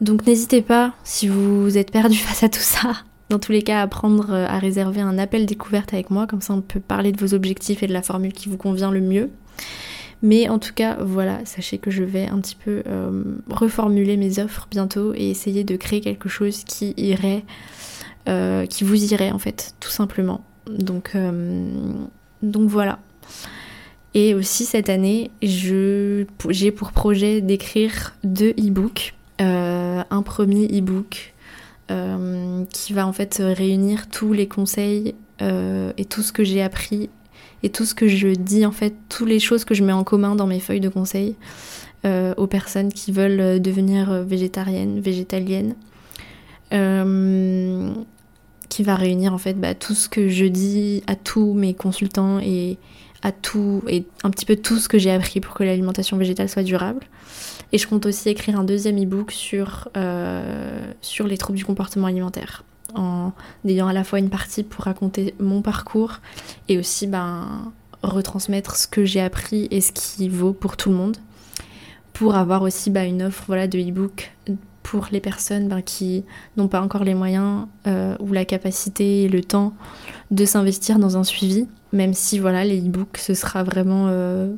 Donc 0.00 0.26
n'hésitez 0.26 0.62
pas, 0.62 0.94
si 1.04 1.28
vous 1.28 1.76
êtes 1.76 1.90
perdu 1.90 2.16
face 2.18 2.42
à 2.42 2.48
tout 2.48 2.60
ça, 2.60 2.92
dans 3.30 3.38
tous 3.38 3.52
les 3.52 3.62
cas, 3.62 3.82
à 3.82 3.86
prendre, 3.86 4.30
euh, 4.30 4.46
à 4.46 4.58
réserver 4.58 5.00
un 5.00 5.18
appel 5.18 5.44
découverte 5.44 5.92
avec 5.92 6.10
moi, 6.10 6.26
comme 6.26 6.40
ça 6.40 6.54
on 6.54 6.62
peut 6.62 6.80
parler 6.80 7.12
de 7.12 7.20
vos 7.20 7.34
objectifs 7.34 7.82
et 7.82 7.86
de 7.86 7.92
la 7.92 8.02
formule 8.02 8.32
qui 8.32 8.48
vous 8.48 8.56
convient 8.56 8.90
le 8.90 9.00
mieux. 9.00 9.30
Mais 10.22 10.48
en 10.48 10.58
tout 10.58 10.72
cas, 10.74 10.96
voilà, 11.00 11.44
sachez 11.44 11.78
que 11.78 11.90
je 11.90 12.02
vais 12.02 12.26
un 12.26 12.40
petit 12.40 12.56
peu 12.56 12.82
euh, 12.88 13.22
reformuler 13.48 14.16
mes 14.16 14.40
offres 14.40 14.66
bientôt 14.70 15.12
et 15.14 15.30
essayer 15.30 15.62
de 15.62 15.76
créer 15.76 16.00
quelque 16.00 16.28
chose 16.28 16.64
qui 16.64 16.92
irait, 16.96 17.44
euh, 18.28 18.66
qui 18.66 18.84
vous 18.84 19.12
irait 19.12 19.30
en 19.30 19.38
fait, 19.38 19.74
tout 19.80 19.90
simplement. 19.90 20.44
Donc, 20.66 21.16
donc 22.42 22.68
voilà. 22.68 22.98
Et 24.14 24.34
aussi 24.34 24.64
cette 24.64 24.88
année, 24.90 25.30
j'ai 25.42 26.26
pour 26.76 26.92
projet 26.92 27.40
d'écrire 27.40 28.14
deux 28.24 28.50
e-books. 28.50 29.14
un 29.38 30.22
premier 30.22 30.66
e-book 30.66 31.34
euh, 31.90 32.64
qui 32.70 32.92
va 32.92 33.06
en 33.06 33.14
fait 33.14 33.40
réunir 33.40 34.10
tous 34.10 34.34
les 34.34 34.46
conseils 34.46 35.14
euh, 35.40 35.90
et 35.96 36.04
tout 36.04 36.20
ce 36.20 36.32
que 36.32 36.44
j'ai 36.44 36.60
appris 36.60 37.08
et 37.62 37.70
tout 37.70 37.86
ce 37.86 37.94
que 37.94 38.08
je 38.08 38.28
dis 38.28 38.66
en 38.66 38.72
fait, 38.72 38.92
toutes 39.08 39.30
les 39.30 39.38
choses 39.38 39.64
que 39.64 39.72
je 39.74 39.82
mets 39.82 39.94
en 39.94 40.04
commun 40.04 40.34
dans 40.34 40.46
mes 40.46 40.60
feuilles 40.60 40.80
de 40.80 40.90
conseils 40.90 41.34
euh, 42.04 42.34
aux 42.36 42.46
personnes 42.46 42.92
qui 42.92 43.10
veulent 43.10 43.62
devenir 43.62 44.22
végétariennes, 44.22 45.00
végétaliennes, 45.00 45.76
qui 48.68 48.82
va 48.82 48.94
réunir 48.94 49.32
en 49.32 49.38
fait 49.38 49.54
bah, 49.54 49.74
tout 49.74 49.94
ce 49.94 50.08
que 50.08 50.28
je 50.28 50.44
dis 50.44 51.02
à 51.06 51.16
tous 51.16 51.54
mes 51.54 51.74
consultants 51.74 52.38
et 52.38 52.78
à 53.22 53.32
tout 53.32 53.82
et 53.88 54.04
un 54.22 54.30
petit 54.30 54.44
peu 54.44 54.56
tout 54.56 54.78
ce 54.78 54.88
que 54.88 54.98
j'ai 54.98 55.10
appris 55.10 55.40
pour 55.40 55.54
que 55.54 55.64
l'alimentation 55.64 56.16
végétale 56.16 56.48
soit 56.48 56.62
durable. 56.62 57.00
Et 57.72 57.78
je 57.78 57.86
compte 57.86 58.06
aussi 58.06 58.28
écrire 58.28 58.58
un 58.58 58.64
deuxième 58.64 59.02
e-book 59.02 59.30
sur, 59.30 59.88
euh, 59.96 60.92
sur 61.02 61.26
les 61.26 61.36
troubles 61.36 61.58
du 61.58 61.64
comportement 61.64 62.06
alimentaire, 62.06 62.64
en 62.94 63.32
ayant 63.66 63.88
à 63.88 63.92
la 63.92 64.04
fois 64.04 64.18
une 64.18 64.30
partie 64.30 64.62
pour 64.62 64.84
raconter 64.84 65.34
mon 65.38 65.60
parcours 65.60 66.20
et 66.68 66.78
aussi 66.78 67.06
ben, 67.06 67.72
retransmettre 68.02 68.76
ce 68.76 68.86
que 68.86 69.04
j'ai 69.04 69.20
appris 69.20 69.68
et 69.70 69.80
ce 69.80 69.92
qui 69.92 70.28
vaut 70.28 70.52
pour 70.52 70.76
tout 70.76 70.88
le 70.88 70.96
monde, 70.96 71.16
pour 72.14 72.36
avoir 72.36 72.62
aussi 72.62 72.90
ben, 72.90 73.06
une 73.06 73.22
offre 73.24 73.44
voilà, 73.46 73.66
de 73.66 73.78
e-book 73.78 74.32
pour 74.82 75.08
les 75.12 75.20
personnes 75.20 75.68
ben, 75.68 75.82
qui 75.82 76.24
n'ont 76.56 76.68
pas 76.68 76.80
encore 76.80 77.04
les 77.04 77.14
moyens 77.14 77.66
euh, 77.86 78.16
ou 78.20 78.32
la 78.32 78.44
capacité 78.44 79.24
et 79.24 79.28
le 79.28 79.42
temps 79.42 79.74
de 80.30 80.44
s'investir 80.44 80.98
dans 80.98 81.16
un 81.16 81.24
suivi, 81.24 81.68
même 81.92 82.14
si 82.14 82.38
voilà 82.38 82.64
les 82.64 82.80
e-books 82.80 83.18
ce 83.18 83.34
sera 83.34 83.62
vraiment 83.62 84.06
euh, 84.08 84.50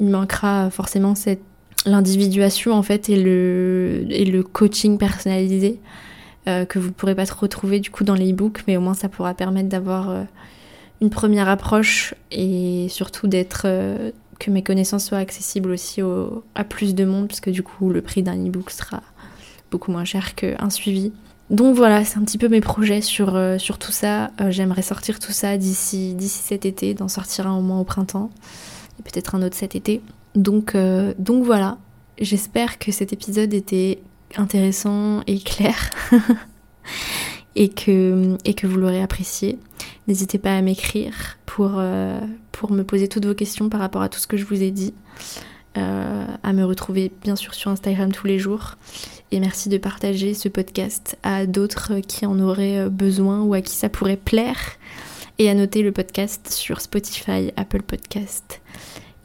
il 0.00 0.08
manquera 0.08 0.70
forcément 0.70 1.14
cette 1.14 1.42
l'individuation 1.86 2.72
en 2.72 2.82
fait 2.82 3.08
et 3.08 3.22
le, 3.22 4.04
et 4.10 4.24
le 4.24 4.42
coaching 4.42 4.98
personnalisé 4.98 5.80
euh, 6.48 6.64
que 6.64 6.80
vous 6.80 6.88
ne 6.88 6.92
pourrez 6.92 7.14
pas 7.14 7.24
retrouver 7.24 7.78
du 7.78 7.90
coup 7.90 8.02
dans 8.02 8.14
les 8.14 8.32
e-books, 8.32 8.64
mais 8.66 8.76
au 8.76 8.80
moins 8.80 8.94
ça 8.94 9.08
pourra 9.08 9.34
permettre 9.34 9.68
d'avoir 9.68 10.26
une 11.00 11.10
première 11.10 11.48
approche 11.48 12.14
et 12.32 12.88
surtout 12.90 13.28
d'être 13.28 13.68
que 14.40 14.50
mes 14.50 14.64
connaissances 14.64 15.06
soient 15.06 15.18
accessibles 15.18 15.70
aussi 15.70 16.00
à 16.56 16.64
plus 16.64 16.96
de 16.96 17.04
monde, 17.04 17.28
puisque 17.28 17.50
du 17.50 17.62
coup 17.62 17.90
le 17.90 18.02
prix 18.02 18.24
d'un 18.24 18.34
e-book 18.34 18.70
sera 18.70 19.02
beaucoup 19.70 19.90
moins 19.90 20.04
cher 20.04 20.34
qu'un 20.34 20.70
suivi. 20.70 21.12
Donc 21.50 21.76
voilà, 21.76 22.04
c'est 22.04 22.18
un 22.18 22.22
petit 22.22 22.38
peu 22.38 22.48
mes 22.48 22.60
projets 22.60 23.00
sur, 23.00 23.40
sur 23.58 23.78
tout 23.78 23.92
ça. 23.92 24.30
J'aimerais 24.50 24.82
sortir 24.82 25.18
tout 25.18 25.32
ça 25.32 25.56
d'ici 25.56 26.14
cet 26.20 26.66
été, 26.66 26.92
d'en 26.92 27.08
sortir 27.08 27.46
un 27.46 27.56
au 27.56 27.62
moins 27.62 27.80
au 27.80 27.84
printemps, 27.84 28.30
et 28.98 29.02
peut-être 29.02 29.34
un 29.34 29.42
autre 29.42 29.56
cet 29.56 29.74
été. 29.74 30.02
Donc, 30.34 30.74
euh, 30.74 31.14
donc 31.18 31.44
voilà, 31.44 31.78
j'espère 32.20 32.78
que 32.78 32.92
cet 32.92 33.12
épisode 33.12 33.52
était 33.54 34.00
intéressant 34.36 35.22
et 35.26 35.40
clair 35.40 35.90
et, 37.56 37.68
que, 37.68 38.36
et 38.44 38.54
que 38.54 38.66
vous 38.66 38.76
l'aurez 38.76 39.02
apprécié. 39.02 39.58
N'hésitez 40.06 40.38
pas 40.38 40.56
à 40.56 40.62
m'écrire 40.62 41.38
pour, 41.44 41.72
euh, 41.76 42.20
pour 42.52 42.70
me 42.70 42.84
poser 42.84 43.08
toutes 43.08 43.26
vos 43.26 43.34
questions 43.34 43.68
par 43.68 43.80
rapport 43.80 44.02
à 44.02 44.08
tout 44.08 44.20
ce 44.20 44.26
que 44.26 44.36
je 44.36 44.44
vous 44.44 44.62
ai 44.62 44.70
dit. 44.70 44.94
Euh, 45.76 46.24
à 46.42 46.52
me 46.52 46.64
retrouver 46.64 47.12
bien 47.22 47.36
sûr 47.36 47.54
sur 47.54 47.70
Instagram 47.70 48.12
tous 48.12 48.26
les 48.26 48.38
jours. 48.38 48.76
Et 49.30 49.40
merci 49.40 49.68
de 49.68 49.78
partager 49.78 50.34
ce 50.34 50.48
podcast 50.48 51.18
à 51.22 51.46
d'autres 51.46 52.00
qui 52.00 52.24
en 52.26 52.40
auraient 52.40 52.88
besoin 52.88 53.42
ou 53.42 53.54
à 53.54 53.60
qui 53.60 53.74
ça 53.74 53.88
pourrait 53.88 54.16
plaire. 54.16 54.58
Et 55.38 55.48
à 55.48 55.54
noter 55.54 55.82
le 55.82 55.92
podcast 55.92 56.50
sur 56.50 56.80
Spotify, 56.80 57.52
Apple 57.56 57.82
Podcast 57.82 58.60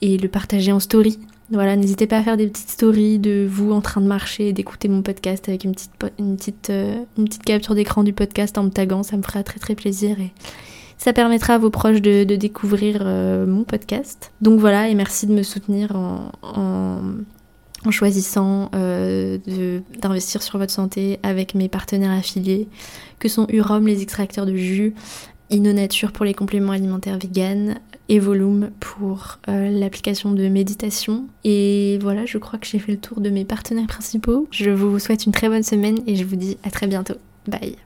et 0.01 0.18
le 0.18 0.28
partager 0.28 0.72
en 0.72 0.80
story. 0.80 1.18
Voilà, 1.49 1.76
n'hésitez 1.76 2.08
pas 2.08 2.18
à 2.18 2.24
faire 2.24 2.38
des 2.38 2.47
petites 2.47 2.70
stories 2.70 3.20
de 3.20 3.47
vous 3.49 3.72
en 3.72 3.82
train 3.82 4.01
de 4.01 4.08
marcher 4.08 4.49
et 4.49 4.54
d'écouter 4.54 4.88
mon 4.88 5.01
podcast 5.01 5.47
avec 5.47 5.64
une 5.64 5.74
petite, 5.74 5.91
une 6.20 6.36
petite, 6.36 6.70
euh, 6.70 6.95
une 7.18 7.26
petite 7.26 7.43
capture 7.43 7.76
d'écran 7.76 8.04
du 8.04 8.12
podcast 8.12 8.58
en 8.58 8.64
me 8.64 8.70
taguant, 8.70 9.04
ça 9.04 9.18
me 9.18 9.22
fera 9.22 9.43
très 9.43 9.60
très 9.60 9.76
plaisir 9.76 10.20
et 10.20 10.32
ça 10.97 11.14
permettra 11.14 11.56
à 11.56 11.58
vos 11.58 11.70
proches 11.70 12.01
de, 12.01 12.24
découvrir 12.24 13.01
euh, 13.01 13.45
mon 13.45 13.64
podcast. 13.64 14.32
Donc 14.41 14.60
voilà, 14.60 14.89
et 14.89 14.95
merci 14.95 15.28
de 15.28 15.34
me 15.34 15.43
soutenir 15.43 15.95
en, 15.95 16.32
en, 16.41 17.01
choisissant 17.91 18.69
euh, 18.75 19.38
d'investir 19.99 20.41
sur 20.41 20.57
votre 20.57 20.71
santé 20.71 21.19
avec 21.23 21.55
mes 21.55 21.69
partenaires 21.69 22.11
affiliés, 22.11 22.67
que 23.19 23.27
sont 23.27 23.47
Urom, 23.49 23.88
les 23.88 24.01
extracteurs 24.01 24.45
de 24.45 24.55
jus, 24.55 24.93
InnoNature 25.51 26.11
pour 26.11 26.25
les 26.25 26.34
compléments 26.34 26.71
alimentaires 26.71 27.17
vegan, 27.17 27.79
et 28.09 28.19
Volume 28.19 28.71
pour 28.79 29.39
euh, 29.47 29.69
l'application 29.69 30.34
de 30.34 30.47
méditation. 30.47 31.27
Et 31.43 31.97
voilà, 32.01 32.25
je 32.25 32.38
crois 32.38 32.59
que 32.59 32.67
j'ai 32.67 32.79
fait 32.79 32.91
le 32.91 32.97
tour 32.97 33.21
de 33.21 33.29
mes 33.29 33.45
partenaires 33.45 33.88
principaux. 33.88 34.47
Je 34.51 34.71
vous 34.71 34.99
souhaite 34.99 35.25
une 35.25 35.31
très 35.31 35.49
bonne 35.49 35.63
semaine 35.63 35.99
et 36.05 36.15
je 36.15 36.25
vous 36.25 36.36
dis 36.36 36.57
à 36.63 36.69
très 36.69 36.88
bientôt. 36.88 37.15
Bye 37.47 37.84